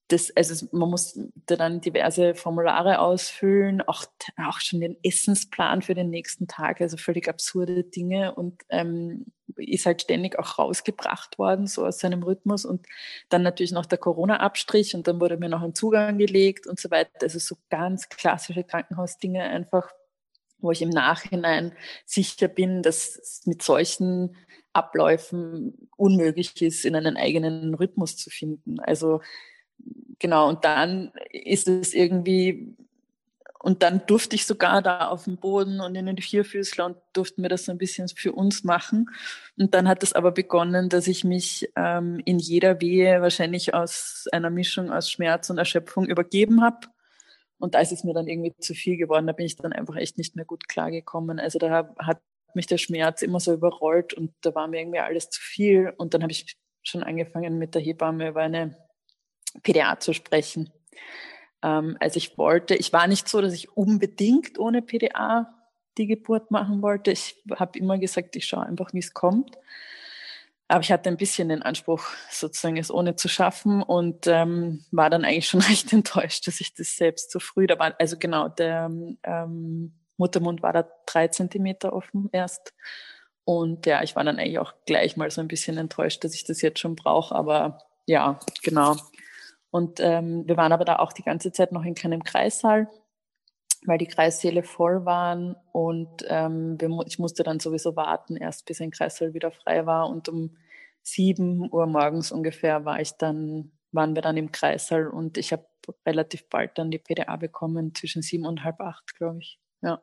[0.09, 4.05] das, also man musste dann diverse Formulare ausfüllen, auch,
[4.37, 9.85] auch schon den Essensplan für den nächsten Tag, also völlig absurde Dinge und ähm, ist
[9.85, 12.87] halt ständig auch rausgebracht worden, so aus seinem Rhythmus und
[13.29, 16.89] dann natürlich noch der Corona-Abstrich und dann wurde mir noch ein Zugang gelegt und so
[16.89, 17.11] weiter.
[17.21, 19.91] Also so ganz klassische Krankenhausdinge einfach,
[20.57, 21.73] wo ich im Nachhinein
[22.05, 24.35] sicher bin, dass es mit solchen
[24.73, 28.79] Abläufen unmöglich ist, in einen eigenen Rhythmus zu finden.
[28.79, 29.21] Also
[30.19, 32.75] genau, und dann ist es irgendwie,
[33.61, 37.41] und dann durfte ich sogar da auf dem Boden und in die Vierfüßler und durften
[37.41, 39.09] wir das so ein bisschen für uns machen.
[39.57, 44.27] Und dann hat es aber begonnen, dass ich mich ähm, in jeder Wehe wahrscheinlich aus
[44.31, 46.87] einer Mischung aus Schmerz und Erschöpfung übergeben habe.
[47.57, 49.27] Und da ist es mir dann irgendwie zu viel geworden.
[49.27, 51.39] Da bin ich dann einfach echt nicht mehr gut klargekommen.
[51.39, 52.21] Also da hat
[52.53, 55.93] mich der Schmerz immer so überrollt und da war mir irgendwie alles zu viel.
[55.97, 58.77] Und dann habe ich schon angefangen mit der Hebamme über eine
[59.63, 60.71] PDA zu sprechen.
[61.63, 65.53] Ähm, also ich wollte, ich war nicht so, dass ich unbedingt ohne PDA
[65.97, 67.11] die Geburt machen wollte.
[67.11, 69.57] Ich habe immer gesagt, ich schaue einfach, wie es kommt.
[70.67, 75.09] Aber ich hatte ein bisschen den Anspruch, sozusagen es ohne zu schaffen und ähm, war
[75.09, 78.49] dann eigentlich schon recht enttäuscht, dass ich das selbst so früh, da war, also genau,
[78.49, 78.91] der
[79.23, 82.73] ähm, Muttermund war da drei Zentimeter offen erst.
[83.45, 86.43] Und ja, ich war dann eigentlich auch gleich mal so ein bisschen enttäuscht, dass ich
[86.43, 87.33] das jetzt schon brauche.
[87.33, 88.95] Aber ja, genau.
[89.71, 92.89] Und ähm, wir waren aber da auch die ganze Zeit noch in keinem Kreissaal,
[93.85, 98.81] weil die Kreissäle voll waren und ähm, wir, ich musste dann sowieso warten, erst bis
[98.81, 100.09] ein Kreissaal wieder frei war.
[100.09, 100.57] Und um
[101.01, 105.65] sieben Uhr morgens ungefähr war ich dann, waren wir dann im Kreissaal und ich habe
[106.05, 109.59] relativ bald dann die PDA bekommen, zwischen sieben und halb acht, glaube ich.
[109.81, 110.01] Ja.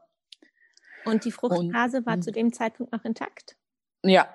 [1.05, 3.57] Und die Fruchtphase und, war zu dem Zeitpunkt noch intakt?
[4.03, 4.29] Ja,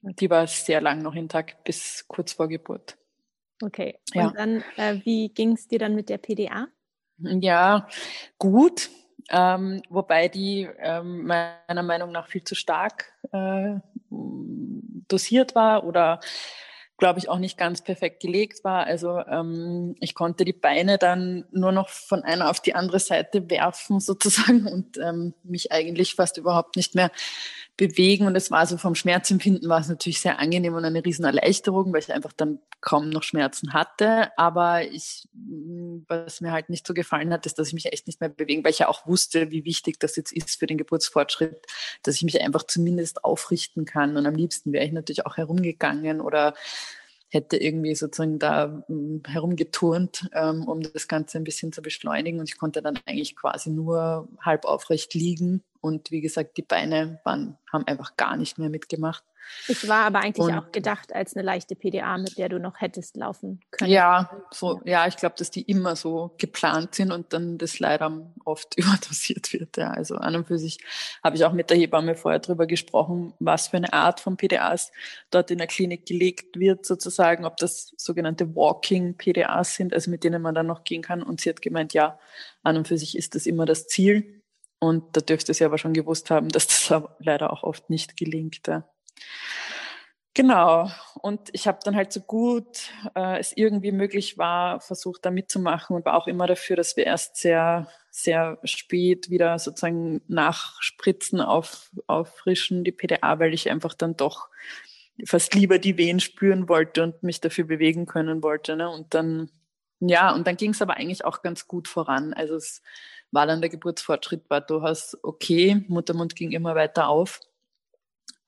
[0.00, 2.96] die war sehr lang noch intakt, bis kurz vor Geburt.
[3.62, 3.98] Okay.
[4.14, 4.32] Und ja.
[4.36, 6.66] dann, äh, wie ging es dir dann mit der PDA?
[7.18, 7.88] Ja,
[8.38, 8.90] gut.
[9.30, 13.76] Ähm, wobei die ähm, meiner Meinung nach viel zu stark äh,
[14.10, 16.18] dosiert war oder
[16.98, 18.86] glaube ich auch nicht ganz perfekt gelegt war.
[18.86, 23.48] Also ähm, ich konnte die Beine dann nur noch von einer auf die andere Seite
[23.48, 27.10] werfen sozusagen und ähm, mich eigentlich fast überhaupt nicht mehr
[27.76, 28.26] bewegen.
[28.26, 31.92] Und es war so vom Schmerzempfinden war es natürlich sehr angenehm und eine riesen Erleichterung,
[31.92, 34.30] weil ich einfach dann kaum noch Schmerzen hatte.
[34.36, 35.28] Aber ich,
[36.08, 38.62] was mir halt nicht so gefallen hat, ist, dass ich mich echt nicht mehr bewegen,
[38.64, 41.66] weil ich ja auch wusste, wie wichtig das jetzt ist für den Geburtsfortschritt,
[42.02, 44.16] dass ich mich einfach zumindest aufrichten kann.
[44.16, 46.54] Und am liebsten wäre ich natürlich auch herumgegangen oder
[47.32, 52.38] hätte irgendwie sozusagen da ähm, herumgeturnt, ähm, um das Ganze ein bisschen zu beschleunigen.
[52.38, 55.62] Und ich konnte dann eigentlich quasi nur halb aufrecht liegen.
[55.82, 59.24] Und wie gesagt, die Beine waren, haben einfach gar nicht mehr mitgemacht.
[59.68, 62.80] Es war aber eigentlich und, auch gedacht als eine leichte PDA, mit der du noch
[62.80, 63.90] hättest laufen können.
[63.90, 68.32] Ja, so, ja, ich glaube, dass die immer so geplant sind und dann das leider
[68.44, 69.76] oft überdosiert wird.
[69.76, 69.90] Ja.
[69.90, 70.78] Also an und für sich
[71.22, 74.92] habe ich auch mit der Hebamme vorher drüber gesprochen, was für eine Art von PDAs
[75.30, 80.24] dort in der Klinik gelegt wird, sozusagen, ob das sogenannte Walking PDAs sind, also mit
[80.24, 81.22] denen man dann noch gehen kann.
[81.22, 82.18] Und sie hat gemeint, ja,
[82.62, 84.41] an und für sich ist das immer das Ziel.
[84.82, 88.66] Und da dürfte sie aber schon gewusst haben, dass das leider auch oft nicht gelingt.
[88.66, 88.84] Ja.
[90.34, 90.90] Genau.
[91.20, 95.94] Und ich habe dann halt so gut äh, es irgendwie möglich war, versucht da mitzumachen
[95.94, 101.92] und war auch immer dafür, dass wir erst sehr, sehr spät wieder sozusagen nachspritzen, auf,
[102.08, 104.48] auffrischen, die PDA, weil ich einfach dann doch
[105.24, 108.74] fast lieber die Wehen spüren wollte und mich dafür bewegen können wollte.
[108.74, 108.90] Ne?
[108.90, 109.48] Und dann,
[110.00, 112.34] ja, und dann ging es aber eigentlich auch ganz gut voran.
[112.34, 112.82] Also es
[113.32, 115.84] war dann der Geburtsfortschritt war durchaus okay.
[115.88, 117.40] Muttermund ging immer weiter auf.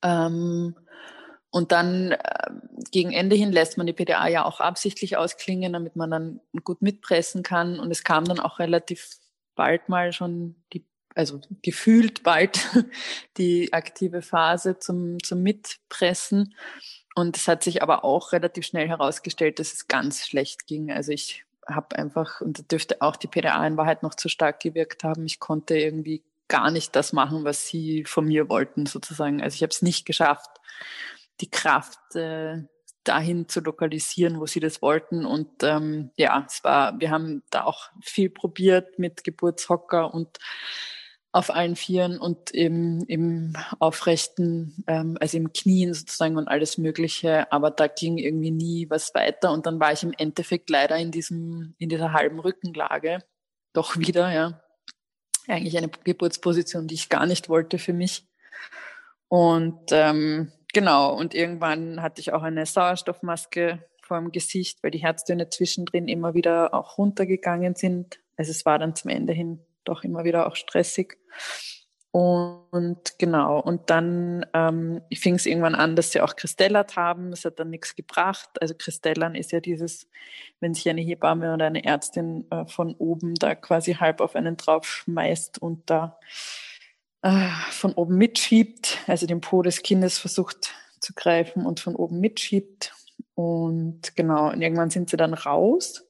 [0.02, 0.76] Ähm,
[1.50, 2.50] und dann äh,
[2.90, 6.82] gegen Ende hin lässt man die PDA ja auch absichtlich ausklingen, damit man dann gut
[6.82, 7.80] mitpressen kann.
[7.80, 9.08] Und es kam dann auch relativ
[9.54, 12.60] bald mal schon die, also gefühlt bald
[13.38, 16.54] die aktive Phase zum, zum Mitpressen.
[17.14, 20.90] Und es hat sich aber auch relativ schnell herausgestellt, dass es ganz schlecht ging.
[20.90, 24.60] Also ich habe einfach, und da dürfte auch die PDA in Wahrheit noch zu stark
[24.60, 29.42] gewirkt haben, ich konnte irgendwie gar nicht das machen, was sie von mir wollten, sozusagen.
[29.42, 30.50] Also ich habe es nicht geschafft,
[31.40, 32.62] die Kraft äh,
[33.04, 35.24] dahin zu lokalisieren, wo sie das wollten.
[35.24, 40.38] Und ähm, ja, es war, wir haben da auch viel probiert mit Geburtshocker und
[41.34, 47.50] auf allen Vieren und im, im Aufrechten, ähm, also im Knien sozusagen und alles Mögliche.
[47.50, 49.50] Aber da ging irgendwie nie was weiter.
[49.50, 53.24] Und dann war ich im Endeffekt leider in diesem, in dieser halben Rückenlage.
[53.72, 54.62] Doch wieder, ja.
[55.48, 58.28] Eigentlich eine Geburtsposition, die ich gar nicht wollte für mich.
[59.26, 65.02] Und ähm, genau, und irgendwann hatte ich auch eine Sauerstoffmaske vor dem Gesicht, weil die
[65.02, 68.20] Herztöne zwischendrin immer wieder auch runtergegangen sind.
[68.36, 71.18] Also es war dann zum Ende hin doch immer wieder auch stressig.
[72.14, 77.32] Und genau, und dann ähm, fing es irgendwann an, dass sie auch Kristellat haben.
[77.32, 78.50] Es hat dann nichts gebracht.
[78.60, 80.08] Also Kristellern ist ja dieses,
[80.60, 84.56] wenn sich eine Hebamme oder eine Ärztin äh, von oben da quasi halb auf einen
[84.56, 86.20] draufschmeißt und da
[87.22, 92.20] äh, von oben mitschiebt, also den Po des Kindes versucht zu greifen und von oben
[92.20, 92.94] mitschiebt.
[93.34, 96.04] Und genau, und irgendwann sind sie dann raus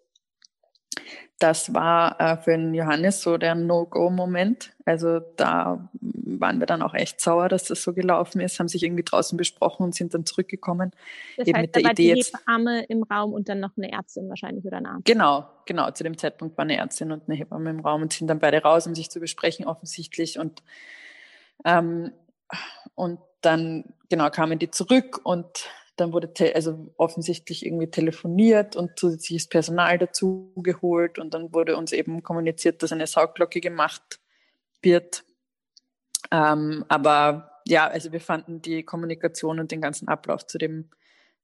[1.44, 4.72] das war äh, für den Johannes so der No-Go-Moment.
[4.86, 8.82] Also da waren wir dann auch echt sauer, dass das so gelaufen ist, haben sich
[8.82, 10.92] irgendwie draußen besprochen und sind dann zurückgekommen.
[11.36, 13.72] Das eben heißt, mit der da war Idee die Hebamme im Raum und dann noch
[13.76, 15.04] eine Ärztin wahrscheinlich oder eine Arzt.
[15.04, 15.90] Genau, genau.
[15.90, 18.62] Zu dem Zeitpunkt war eine Ärztin und eine Hebamme im Raum und sind dann beide
[18.62, 20.62] raus, um sich zu besprechen offensichtlich und
[21.66, 22.10] ähm,
[22.94, 29.46] und dann genau kamen die zurück und dann wurde also offensichtlich irgendwie telefoniert und zusätzliches
[29.46, 34.20] Personal dazu geholt und dann wurde uns eben kommuniziert, dass eine Saugglocke gemacht
[34.82, 35.24] wird.
[36.30, 40.90] Ähm, aber ja, also wir fanden die Kommunikation und den ganzen Ablauf zu dem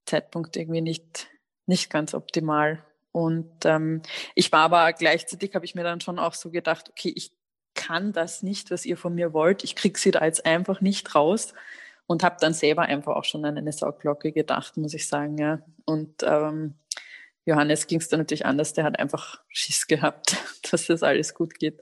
[0.04, 1.28] Zeitpunkt irgendwie nicht,
[1.66, 2.84] nicht ganz optimal.
[3.12, 4.02] Und ähm,
[4.34, 7.32] ich war aber gleichzeitig, habe ich mir dann schon auch so gedacht, okay, ich
[7.74, 9.64] kann das nicht, was ihr von mir wollt.
[9.64, 11.54] Ich krieg sie da jetzt einfach nicht raus
[12.06, 15.38] und habe dann selber einfach auch schon an eine Sauglocke gedacht, muss ich sagen.
[15.38, 15.60] Ja.
[15.84, 16.74] Und ähm,
[17.44, 20.36] Johannes ging es dann natürlich anders, der hat einfach Schiss gehabt,
[20.70, 21.80] dass das alles gut geht.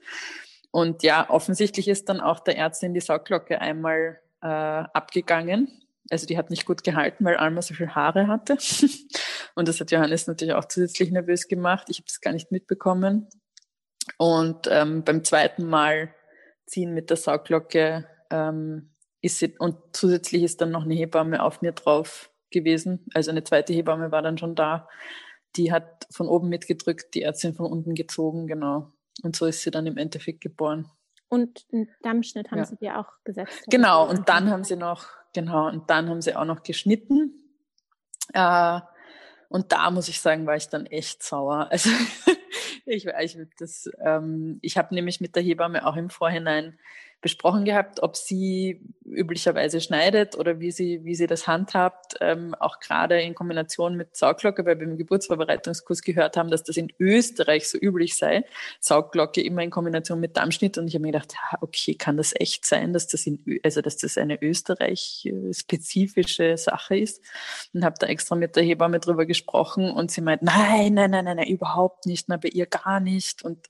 [0.71, 5.69] Und ja, offensichtlich ist dann auch der Ärztin die Sauglocke einmal äh, abgegangen.
[6.11, 8.57] Also die hat nicht gut gehalten, weil Alma so viel Haare hatte.
[9.55, 11.89] Und das hat Johannes natürlich auch zusätzlich nervös gemacht.
[11.91, 13.29] Ich habe das gar nicht mitbekommen.
[14.17, 16.15] Und ähm, beim zweiten Mal
[16.67, 21.63] ziehen mit der Sauglocke ähm, ist sie, und zusätzlich ist dann noch eine Hebamme auf
[21.63, 23.07] mir drauf gewesen.
[23.15, 24.89] Also eine zweite Hebamme war dann schon da.
[25.57, 28.93] Die hat von oben mitgedrückt, die Ärztin von unten gezogen, genau.
[29.23, 30.91] Und so ist sie dann im Endeffekt geboren.
[31.29, 32.65] Und einen Dammschnitt haben ja.
[32.65, 33.65] sie dir auch gesetzt.
[33.69, 37.35] Genau, und dann haben sie noch, genau, und dann haben sie auch noch geschnitten.
[38.33, 38.81] Äh,
[39.49, 41.71] und da muss ich sagen, war ich dann echt sauer.
[41.79, 41.91] Also
[42.87, 46.79] ich, ich, das, ähm, ich habe nämlich mit der Hebamme auch im Vorhinein
[47.21, 52.79] besprochen gehabt, ob sie üblicherweise schneidet oder wie sie, wie sie das handhabt, ähm, auch
[52.79, 57.69] gerade in Kombination mit Sauglocke, weil wir im Geburtsvorbereitungskurs gehört haben, dass das in Österreich
[57.69, 58.45] so üblich sei,
[58.79, 60.79] Saugglocke immer in Kombination mit Dammschnitt.
[60.79, 63.97] Und ich habe mir gedacht, okay, kann das echt sein, dass das in, also dass
[63.97, 67.21] das eine Österreich-spezifische Sache ist?
[67.73, 71.25] Und habe da extra mit der Hebamme drüber gesprochen und sie meint, nein, nein, nein,
[71.25, 73.43] nein, nein überhaupt nicht, na, bei ihr gar nicht.
[73.43, 73.67] Und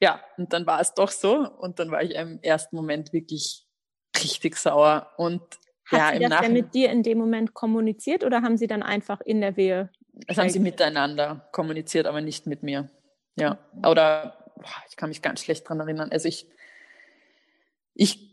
[0.00, 1.48] ja, und dann war es doch so.
[1.48, 3.66] Und dann war ich im ersten Moment wirklich
[4.22, 5.12] richtig sauer.
[5.16, 5.42] Und
[5.86, 8.82] Hat ja, sie das denn mit dir in dem Moment kommuniziert oder haben sie dann
[8.82, 9.90] einfach in der Wehe?
[10.26, 12.90] Das haben sie miteinander kommuniziert, aber nicht mit mir.
[13.36, 13.58] Ja.
[13.86, 16.10] Oder boah, ich kann mich ganz schlecht dran erinnern.
[16.10, 16.46] Also ich,
[17.94, 18.27] ich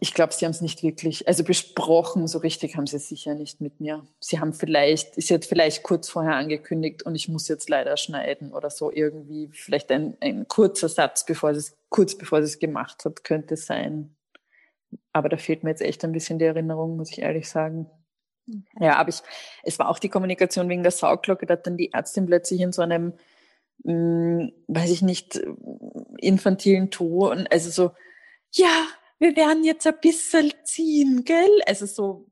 [0.00, 3.34] ich glaube, sie haben es nicht wirklich, also besprochen, so richtig haben sie es sicher
[3.34, 4.06] nicht mit mir.
[4.20, 8.52] Sie haben vielleicht, sie hat vielleicht kurz vorher angekündigt und ich muss jetzt leider schneiden
[8.52, 12.58] oder so irgendwie, vielleicht ein, ein kurzer Satz, bevor sie es, kurz bevor sie es
[12.58, 14.14] gemacht hat, könnte sein.
[15.12, 17.90] Aber da fehlt mir jetzt echt ein bisschen die Erinnerung, muss ich ehrlich sagen.
[18.48, 18.84] Okay.
[18.84, 19.22] Ja, aber ich,
[19.62, 22.72] es war auch die Kommunikation wegen der Sauglocke, da hat dann die Ärztin plötzlich in
[22.72, 23.14] so einem,
[23.84, 25.40] mh, hm, weiß ich nicht,
[26.18, 27.92] infantilen Ton, also so,
[28.52, 28.86] ja,
[29.20, 31.60] wir werden jetzt ein bisschen ziehen, gell?
[31.66, 32.26] Also so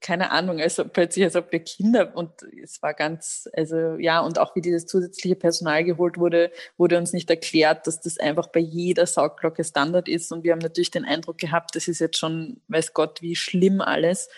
[0.00, 2.30] keine Ahnung, also plötzlich, als ob wir Kinder und
[2.62, 7.12] es war ganz, also ja, und auch wie dieses zusätzliche Personal geholt wurde, wurde uns
[7.12, 11.04] nicht erklärt, dass das einfach bei jeder Saugglocke Standard ist und wir haben natürlich den
[11.04, 14.28] Eindruck gehabt, das ist jetzt schon, weiß Gott, wie schlimm alles.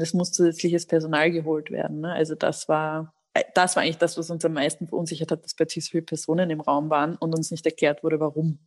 [0.00, 2.00] Es muss zusätzliches Personal geholt werden.
[2.00, 2.12] Ne?
[2.12, 3.14] Also das war,
[3.54, 6.50] das war eigentlich das, was uns am meisten verunsichert hat, dass plötzlich so viele Personen
[6.50, 8.58] im Raum waren und uns nicht erklärt wurde, warum.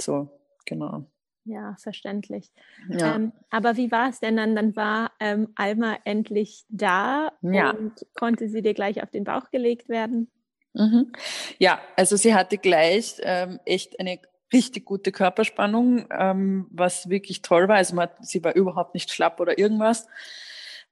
[0.00, 0.28] So,
[0.64, 1.04] genau.
[1.44, 2.50] Ja, verständlich.
[2.90, 3.16] Ja.
[3.16, 4.54] Ähm, aber wie war es denn dann?
[4.54, 7.70] Dann war ähm, Alma endlich da ja.
[7.70, 10.30] und konnte sie dir gleich auf den Bauch gelegt werden?
[10.74, 11.12] Mhm.
[11.58, 14.20] Ja, also sie hatte gleich ähm, echt eine
[14.52, 17.76] richtig gute Körperspannung, ähm, was wirklich toll war.
[17.76, 20.06] Also man, sie war überhaupt nicht schlapp oder irgendwas.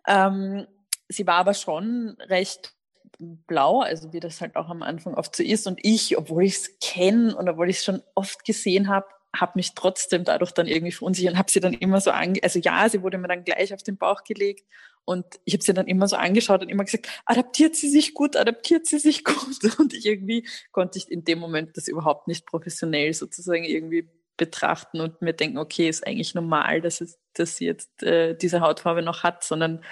[0.07, 0.67] Ähm,
[1.09, 2.75] sie war aber schon recht
[3.19, 5.67] blau, also wie das halt auch am Anfang oft so ist.
[5.67, 9.53] Und ich, obwohl ich es kenne und obwohl ich es schon oft gesehen habe, habe
[9.57, 12.89] mich trotzdem dadurch dann irgendwie verunsichert und habe sie dann immer so ange also ja,
[12.89, 14.67] sie wurde mir dann gleich auf den Bauch gelegt
[15.07, 18.37] und ich habe sie dann immer so angeschaut und immer gesagt, adaptiert sie sich gut,
[18.37, 19.37] adaptiert sie sich gut.
[19.79, 25.01] Und ich irgendwie konnte ich in dem Moment das überhaupt nicht professionell sozusagen irgendwie betrachten
[25.01, 29.01] und mir denken, okay, ist eigentlich normal, dass es, dass sie jetzt äh, diese Hautfarbe
[29.01, 29.83] noch hat, sondern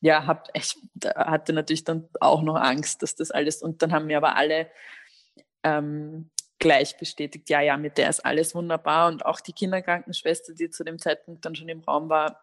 [0.00, 0.76] ja, hab, ich
[1.16, 4.70] hatte natürlich dann auch noch Angst, dass das alles und dann haben mir aber alle
[5.62, 6.30] ähm,
[6.64, 9.08] gleich bestätigt, ja, ja, mit der ist alles wunderbar.
[9.08, 12.40] Und auch die Kinderkrankenschwester, die zu dem Zeitpunkt dann schon im Raum war,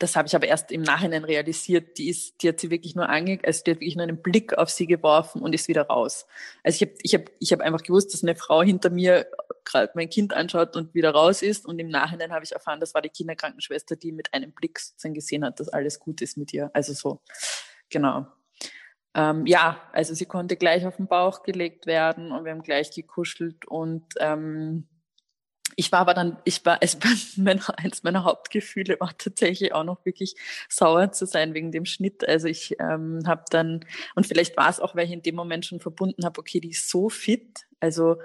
[0.00, 3.08] das habe ich aber erst im Nachhinein realisiert, die ist, die hat sie wirklich nur
[3.08, 6.26] ange, also die hat wirklich nur einen Blick auf sie geworfen und ist wieder raus.
[6.64, 9.28] Also ich habe ich hab, ich hab einfach gewusst, dass eine Frau hinter mir
[9.64, 12.92] gerade mein Kind anschaut und wieder raus ist und im Nachhinein habe ich erfahren, das
[12.92, 16.52] war die Kinderkrankenschwester, die mit einem Blick sozusagen gesehen hat, dass alles gut ist mit
[16.52, 16.70] ihr.
[16.72, 17.20] Also so,
[17.88, 18.26] genau
[19.14, 22.90] ähm, ja, also sie konnte gleich auf den Bauch gelegt werden und wir haben gleich
[22.90, 24.88] gekuschelt und ähm,
[25.76, 26.98] ich war aber dann, ich war, also
[27.36, 30.36] mein, eins meiner Hauptgefühle war tatsächlich auch noch wirklich
[30.68, 32.26] sauer zu sein wegen dem Schnitt.
[32.28, 35.66] Also ich ähm, habe dann, und vielleicht war es auch, weil ich in dem Moment
[35.66, 37.66] schon verbunden habe, okay, die ist so fit.
[37.80, 38.16] Also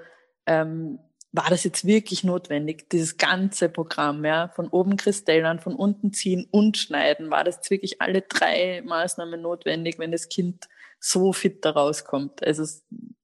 [0.45, 0.99] ähm,
[1.31, 6.47] war das jetzt wirklich notwendig, dieses ganze Programm, ja, von oben Kristellern, von unten ziehen
[6.49, 10.67] und schneiden, war das wirklich alle drei Maßnahmen notwendig, wenn das Kind
[10.99, 12.43] so fit da rauskommt.
[12.45, 12.65] Also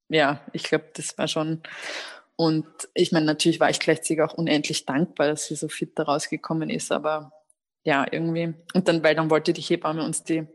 [0.10, 1.62] ja, ich glaube, das war schon.
[2.36, 6.04] Und ich meine, natürlich war ich gleichzeitig auch unendlich dankbar, dass sie so fit da
[6.04, 7.32] rausgekommen ist, aber
[7.84, 8.54] ja, irgendwie.
[8.74, 10.46] Und dann, weil dann wollte die Hebamme uns die,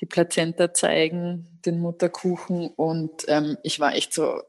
[0.00, 4.42] die Plazenta zeigen, den Mutterkuchen und ähm, ich war echt so,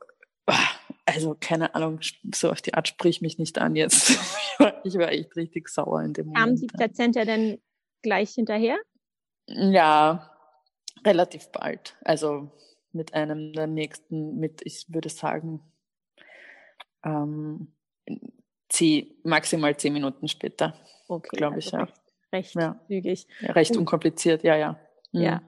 [1.05, 1.99] also keine Ahnung,
[2.33, 4.09] so auf die Art sprich mich nicht an jetzt.
[4.09, 6.45] ich, war, ich war echt richtig sauer in dem Moment.
[6.45, 7.61] Kam die Plazenta denn
[8.01, 8.77] gleich hinterher?
[9.47, 10.31] Ja,
[11.05, 11.97] relativ bald.
[12.03, 12.51] Also
[12.91, 15.61] mit einem der nächsten, mit, ich würde sagen,
[17.03, 17.73] ähm,
[18.69, 20.73] zehn, maximal zehn Minuten später.
[21.07, 21.37] Okay.
[21.37, 21.93] Glaube ich, also ja.
[22.31, 22.79] Recht, ja.
[22.87, 23.27] zügig.
[23.41, 24.79] Ja, recht Und, unkompliziert, ja, ja.
[25.11, 25.21] Mhm.
[25.21, 25.41] Ja.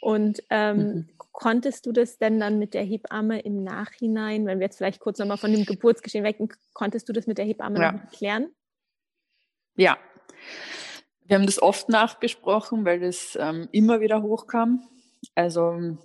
[0.00, 1.08] Und ähm, mhm.
[1.32, 5.18] konntest du das denn dann mit der Hebamme im Nachhinein, wenn wir jetzt vielleicht kurz
[5.18, 6.38] nochmal von dem Geburtsgeschehen weg,
[6.72, 7.92] konntest du das mit der Hebamme ja.
[7.92, 8.52] noch klären?
[9.76, 9.96] Ja.
[11.26, 14.86] Wir haben das oft nachbesprochen, weil das ähm, immer wieder hochkam.
[15.34, 15.98] Also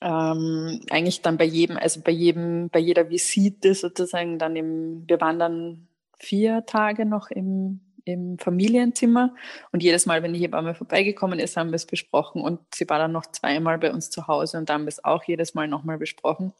[0.00, 5.20] ähm, eigentlich dann bei jedem, also bei jedem, bei jeder Visite sozusagen dann im, wir
[5.20, 5.88] waren dann
[6.18, 9.34] vier Tage noch im, im Familienzimmer.
[9.72, 12.42] Und jedes Mal, wenn die Hebamme vorbeigekommen ist, haben wir es besprochen.
[12.42, 15.04] Und sie war dann noch zweimal bei uns zu Hause und da haben wir es
[15.04, 16.52] auch jedes Mal nochmal besprochen.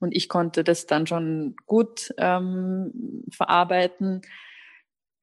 [0.00, 4.22] Und ich konnte das dann schon gut ähm, verarbeiten.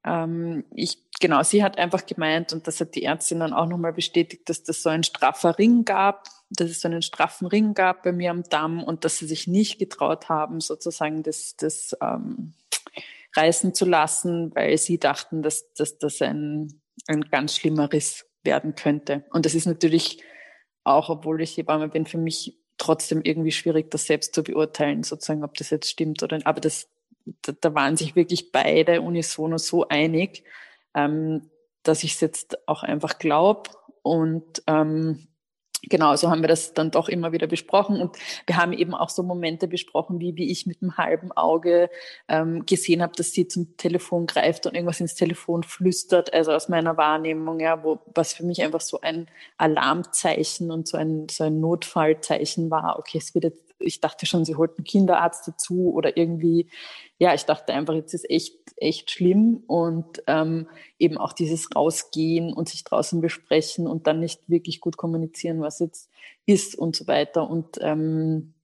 [0.06, 3.94] Ähm, ich, genau, sie hat einfach gemeint, und das hat die Ärztin dann auch nochmal
[3.94, 8.04] bestätigt, dass das so ein straffer Ring gab, dass es so einen straffen Ring gab
[8.04, 12.54] bei mir am Damm und dass sie sich nicht getraut haben, sozusagen das, das ähm,
[13.36, 18.76] reißen zu lassen, weil sie dachten, dass, dass das ein, ein ganz schlimmer Riss werden
[18.76, 19.26] könnte.
[19.32, 20.24] Und das ist natürlich
[20.84, 25.44] auch, obwohl ich Hebamme bin, für mich trotzdem irgendwie schwierig, das selbst zu beurteilen, sozusagen,
[25.44, 26.46] ob das jetzt stimmt oder nicht.
[26.46, 26.90] Aber das
[27.42, 30.44] da, da waren sich wirklich beide unisono so einig,
[30.96, 31.50] ähm,
[31.84, 33.70] dass ich es jetzt auch einfach glaube.
[34.02, 35.28] Und ähm,
[35.90, 38.02] genau, so haben wir das dann doch immer wieder besprochen.
[38.02, 41.90] Und wir haben eben auch so Momente besprochen, wie, wie ich mit einem halben Auge
[42.28, 46.70] ähm, gesehen habe, dass sie zum Telefon greift und irgendwas ins Telefon flüstert, also aus
[46.70, 49.28] meiner Wahrnehmung, ja, wo, was für mich einfach so ein
[49.58, 52.98] Alarmzeichen und so ein, so ein Notfallzeichen war.
[53.00, 56.70] Okay, es wird jetzt ich dachte schon, sie holt einen Kinderarzt dazu oder irgendwie,
[57.18, 60.68] ja, ich dachte einfach, jetzt ist echt, echt schlimm und ähm,
[61.00, 65.80] eben auch dieses Rausgehen und sich draußen besprechen und dann nicht wirklich gut kommunizieren, was
[65.80, 66.10] jetzt
[66.46, 68.56] ist und so weiter und ähm,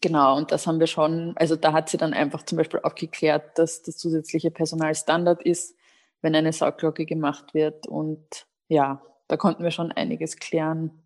[0.00, 2.94] Genau, und das haben wir schon, also da hat sie dann einfach zum Beispiel auch
[2.94, 5.76] geklärt, dass das zusätzliche Personal Standard ist,
[6.22, 7.86] wenn eine Sauglocke gemacht wird.
[7.86, 11.02] Und ja, da konnten wir schon einiges klären.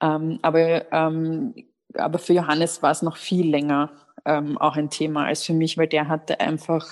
[0.00, 1.54] Ähm, aber, ähm,
[1.96, 3.92] aber für Johannes war es noch viel länger
[4.24, 6.86] ähm, auch ein Thema als für mich, weil der hatte einfach,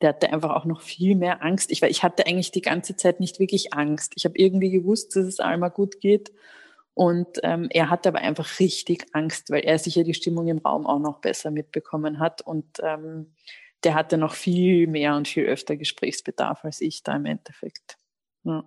[0.00, 1.70] der hatte einfach auch noch viel mehr Angst.
[1.70, 4.12] Ich, ich hatte eigentlich die ganze Zeit nicht wirklich Angst.
[4.16, 6.32] Ich habe irgendwie gewusst, dass es Alma gut geht.
[6.94, 10.86] Und ähm, er hatte aber einfach richtig Angst, weil er sicher die Stimmung im Raum
[10.86, 12.42] auch noch besser mitbekommen hat.
[12.42, 13.34] Und ähm,
[13.84, 17.96] der hatte noch viel mehr und viel öfter Gesprächsbedarf als ich da im Endeffekt.
[18.44, 18.64] Ja.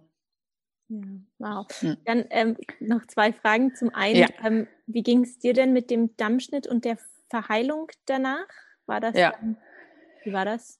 [0.90, 1.02] Ja,
[1.40, 1.68] wow.
[1.80, 1.98] Hm.
[2.06, 3.76] Dann ähm, noch zwei Fragen.
[3.76, 4.28] Zum einen, ja.
[4.44, 6.98] ähm, wie ging es dir denn mit dem Dammschnitt und der
[7.30, 8.48] Verheilung danach?
[8.86, 9.16] War das?
[9.16, 9.32] Ja.
[9.32, 9.58] Dann,
[10.24, 10.80] wie war das?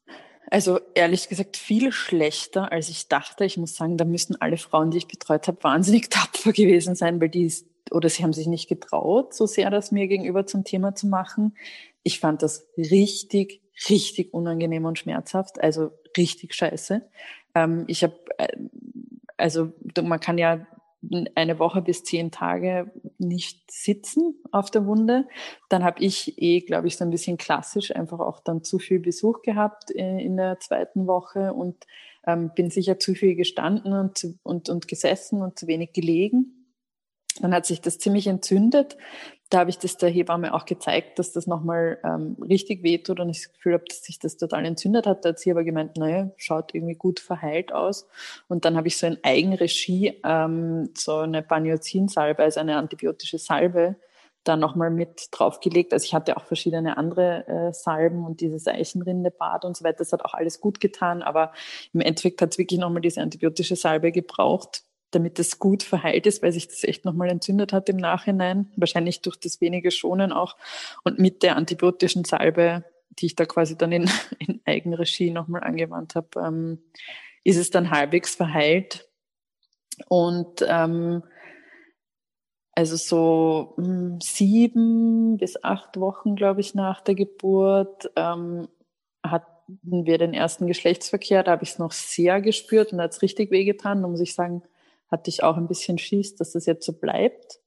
[0.52, 3.46] Also ehrlich gesagt viel schlechter, als ich dachte.
[3.46, 7.20] Ich muss sagen, da müssen alle Frauen, die ich betreut habe, wahnsinnig tapfer gewesen sein,
[7.20, 7.52] weil die
[7.92, 11.56] oder sie haben sich nicht getraut, so sehr das mir gegenüber zum Thema zu machen.
[12.04, 17.08] Ich fand das richtig, richtig unangenehm und schmerzhaft, also richtig scheiße.
[17.54, 18.48] Ähm, ich habe, äh,
[19.38, 20.66] also man kann ja
[21.36, 25.28] eine Woche bis zehn Tage nicht sitzen auf der Wunde.
[25.70, 29.00] Dann habe ich eh, glaube ich, so ein bisschen klassisch einfach auch dann zu viel
[29.00, 31.86] Besuch gehabt äh, in der zweiten Woche und
[32.26, 36.65] ähm, bin sicher zu viel gestanden und, und, und gesessen und zu wenig gelegen.
[37.42, 38.98] Dann hat sich das ziemlich entzündet.
[39.50, 43.30] Da habe ich das der Hebamme auch gezeigt, dass das nochmal ähm, richtig wehtut und
[43.30, 45.24] ich das Gefühl habe, dass sich das total entzündet hat.
[45.24, 48.08] Da hat sie aber gemeint, naja, schaut irgendwie gut verheilt aus.
[48.48, 53.98] Und dann habe ich so in Eigenregie ähm, so eine Baniozinsalbe, also eine antibiotische Salbe,
[54.44, 55.94] da nochmal mit draufgelegt.
[55.94, 59.98] Also ich hatte auch verschiedene andere äh, Salben und dieses Eichenrindebad und so weiter.
[60.00, 61.52] Das hat auch alles gut getan, aber
[61.94, 64.84] im Endeffekt hat es wirklich nochmal diese antibiotische Salbe gebraucht
[65.16, 68.72] damit es gut verheilt ist, weil sich das echt nochmal entzündet hat im Nachhinein.
[68.76, 70.58] Wahrscheinlich durch das wenige Schonen auch.
[71.04, 72.84] Und mit der antibiotischen Salbe,
[73.20, 74.10] die ich da quasi dann in,
[74.40, 76.80] in Eigenregie nochmal angewandt habe, ähm,
[77.44, 79.10] ist es dann halbwegs verheilt.
[80.10, 81.24] Und ähm,
[82.74, 88.68] also so mh, hm, sieben bis acht Wochen, glaube ich, nach der Geburt ähm,
[89.24, 91.44] hatten wir den ersten Geschlechtsverkehr.
[91.44, 94.02] Da habe ich es noch sehr gespürt und hat es richtig wehgetan.
[94.02, 94.62] Da muss ich sagen,
[95.10, 97.60] hatte ich auch ein bisschen Schiss, dass das jetzt so bleibt.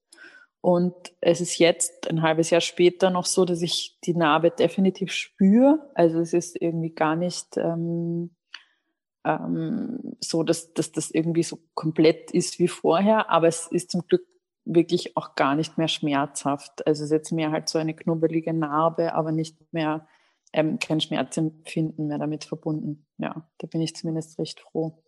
[0.60, 5.12] Und es ist jetzt ein halbes Jahr später noch so, dass ich die Narbe definitiv
[5.12, 5.88] spüre.
[5.94, 8.34] Also es ist irgendwie gar nicht ähm,
[9.24, 14.02] ähm, so, dass, dass das irgendwie so komplett ist wie vorher, aber es ist zum
[14.06, 14.26] Glück
[14.64, 16.86] wirklich auch gar nicht mehr schmerzhaft.
[16.86, 20.08] Also es ist jetzt mehr halt so eine knubbelige Narbe, aber nicht mehr
[20.52, 23.06] ähm, kein Schmerzempfinden mehr damit verbunden.
[23.16, 25.02] Ja, da bin ich zumindest recht froh.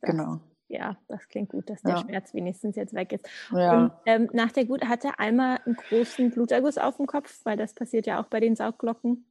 [0.00, 0.40] Genau
[0.74, 2.00] ja, das klingt gut, dass der ja.
[2.00, 3.26] Schmerz wenigstens jetzt weg ist.
[3.52, 3.84] Ja.
[3.84, 7.74] Und ähm, nach der Gut hatte Alma einen großen Bluterguss auf dem Kopf, weil das
[7.74, 9.26] passiert ja auch bei den Saugglocken.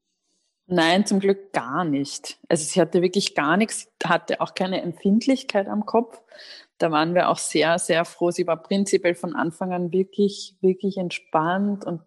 [0.66, 2.40] Nein, zum Glück gar nicht.
[2.48, 6.22] Also sie hatte wirklich gar nichts, hatte auch keine Empfindlichkeit am Kopf.
[6.78, 8.32] Da waren wir auch sehr, sehr froh.
[8.32, 12.02] Sie war prinzipiell von Anfang an wirklich, wirklich entspannt und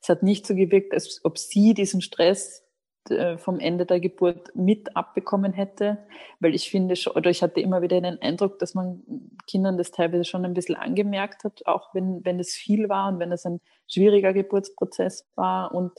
[0.00, 2.64] es hat nicht so gewirkt, als ob sie diesen Stress
[3.10, 5.98] äh, vom Ende der Geburt mit abbekommen hätte,
[6.40, 9.02] weil ich finde schon, oder ich hatte immer wieder den Eindruck, dass man
[9.46, 13.18] Kindern das teilweise schon ein bisschen angemerkt hat, auch wenn, wenn es viel war und
[13.18, 15.92] wenn es ein schwieriger Geburtsprozess war und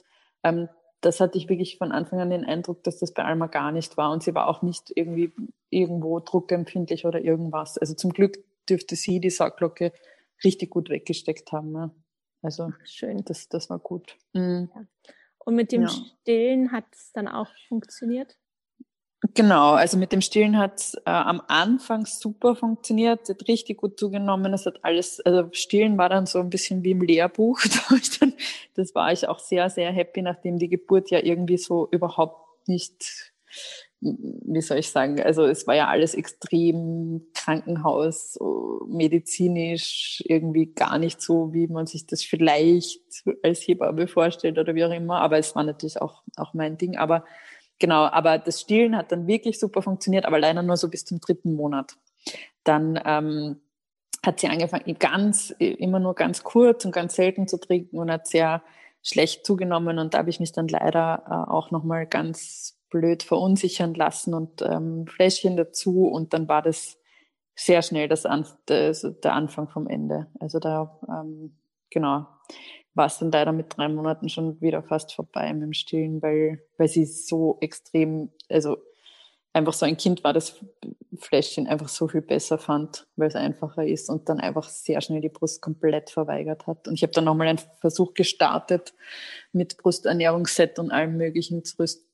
[0.43, 0.69] ähm,
[1.01, 3.97] das hatte ich wirklich von Anfang an den Eindruck, dass das bei Alma gar nicht
[3.97, 5.33] war und sie war auch nicht irgendwie
[5.69, 7.77] irgendwo druckempfindlich oder irgendwas.
[7.77, 8.37] Also zum Glück
[8.69, 9.91] dürfte sie die Saugglocke
[10.43, 11.71] richtig gut weggesteckt haben.
[11.71, 11.91] Ne?
[12.41, 14.17] Also schön, das, das war gut.
[14.33, 14.69] Mhm.
[14.73, 14.85] Ja.
[15.45, 15.89] Und mit dem ja.
[15.89, 18.37] Stillen hat es dann auch funktioniert?
[19.33, 23.77] Genau, also mit dem Stillen hat es äh, am Anfang super funktioniert, es hat richtig
[23.77, 27.61] gut zugenommen, es hat alles, also Stillen war dann so ein bisschen wie im Lehrbuch,
[28.19, 28.33] dann,
[28.75, 33.31] das war ich auch sehr, sehr happy, nachdem die Geburt ja irgendwie so überhaupt nicht
[34.03, 38.37] wie soll ich sagen, also es war ja alles extrem Krankenhaus,
[38.87, 42.99] medizinisch, irgendwie gar nicht so, wie man sich das vielleicht
[43.43, 45.21] als Hebamme vorstellt oder wie auch immer.
[45.21, 46.97] Aber es war natürlich auch, auch mein Ding.
[46.97, 47.23] Aber
[47.79, 51.21] genau, aber das Stillen hat dann wirklich super funktioniert, aber leider nur so bis zum
[51.21, 51.95] dritten Monat.
[52.65, 53.61] Dann ähm,
[54.25, 58.27] hat sie angefangen, ganz, immer nur ganz kurz und ganz selten zu trinken und hat
[58.27, 58.63] sehr
[59.01, 59.99] schlecht zugenommen.
[59.99, 64.61] Und da habe ich mich dann leider äh, auch nochmal ganz blöd verunsichern lassen und
[64.61, 66.99] ähm, Fläschchen dazu und dann war das
[67.55, 70.27] sehr schnell das An das, der Anfang vom Ende.
[70.39, 71.55] Also da, ähm,
[71.89, 72.27] genau,
[72.93, 76.63] war es dann leider mit drei Monaten schon wieder fast vorbei mit dem Stillen, weil,
[76.77, 78.77] weil sie so extrem, also
[79.53, 80.63] einfach so ein Kind war, das
[81.17, 85.21] Fläschchen einfach so viel besser fand, weil es einfacher ist und dann einfach sehr schnell
[85.21, 86.87] die Brust komplett verweigert hat.
[86.87, 88.93] Und ich habe dann nochmal einen Versuch gestartet
[89.51, 91.63] mit Brusternährungsset und allem möglichen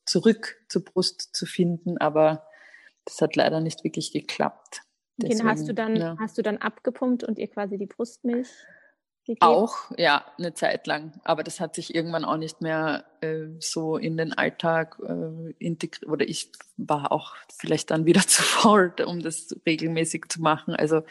[0.09, 2.47] zurück zur Brust zu finden, aber
[3.05, 4.81] das hat leider nicht wirklich geklappt.
[5.17, 6.15] Deswegen, hast du dann, ja.
[6.19, 8.49] hast du dann abgepumpt und ihr quasi die Brustmilch
[9.25, 9.41] gegeben?
[9.41, 11.19] Auch, ja, eine Zeit lang.
[11.25, 16.09] Aber das hat sich irgendwann auch nicht mehr äh, so in den Alltag äh, integriert.
[16.09, 20.73] Oder ich war auch vielleicht dann wieder zu faul, um das regelmäßig zu machen.
[20.75, 21.03] Also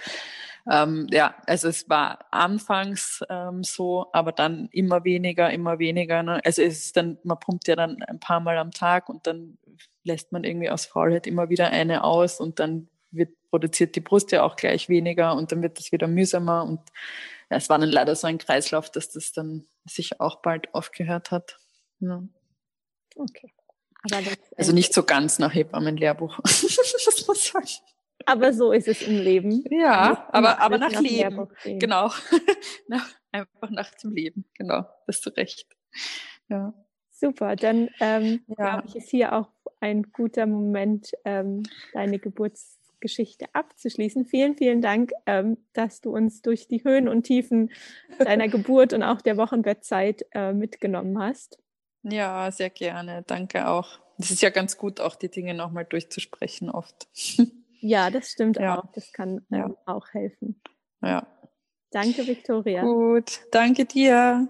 [0.71, 6.23] ähm, ja, also es war anfangs ähm, so, aber dann immer weniger, immer weniger.
[6.23, 6.41] Ne?
[6.45, 9.59] Also es ist dann, man pumpt ja dann ein paar Mal am Tag und dann
[10.05, 14.31] lässt man irgendwie aus Faulheit immer wieder eine aus und dann wird produziert die Brust
[14.33, 16.81] ja auch gleich weniger und dann wird das wieder mühsamer und
[17.51, 21.31] ja, es war dann leider so ein Kreislauf, dass das dann sich auch bald aufgehört
[21.31, 21.59] hat.
[22.01, 22.23] Ja.
[23.17, 23.53] Okay.
[24.57, 27.69] also nicht so ganz nach Hebammenlehrbuch, muss man sagen.
[28.27, 29.65] Aber so ist es im Leben.
[29.71, 31.49] Ja, aber, aber nach, nach Leben.
[31.65, 32.11] Genau.
[33.33, 34.45] einfach nach dem Leben.
[34.55, 34.87] Genau.
[35.07, 35.67] Hast du recht.
[36.49, 36.75] Ja.
[37.11, 37.57] Super.
[37.57, 38.55] Dann ähm, ja.
[38.55, 39.49] glaube ich, ist hier auch
[39.81, 41.63] ein guter Moment, ähm,
[41.93, 44.25] deine Geburtsgeschichte abzuschließen.
[44.25, 47.71] Vielen, vielen Dank, ähm, dass du uns durch die Höhen und Tiefen
[48.19, 51.59] deiner Geburt und auch der Wochenbettzeit äh, mitgenommen hast.
[52.03, 53.25] Ja, sehr gerne.
[53.27, 53.99] Danke auch.
[54.19, 57.09] Es ist ja ganz gut, auch die Dinge nochmal durchzusprechen oft.
[57.81, 58.79] Ja, das stimmt ja.
[58.79, 58.93] auch.
[58.93, 59.71] Das kann ähm, ja.
[59.87, 60.61] auch helfen.
[61.03, 61.27] Ja.
[61.91, 62.83] Danke, Victoria.
[62.83, 64.49] Gut, danke dir.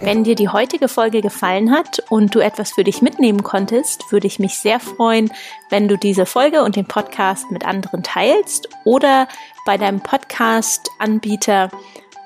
[0.00, 4.26] Wenn dir die heutige Folge gefallen hat und du etwas für dich mitnehmen konntest, würde
[4.26, 5.30] ich mich sehr freuen,
[5.68, 9.28] wenn du diese Folge und den Podcast mit anderen teilst oder
[9.66, 11.70] bei deinem Podcast-Anbieter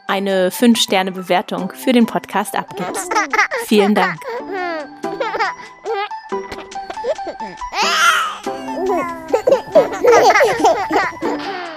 [0.06, 3.12] eine 5-Sterne-Bewertung für den Podcast abgibst.
[3.66, 4.20] Vielen Dank.
[7.52, 11.71] えー。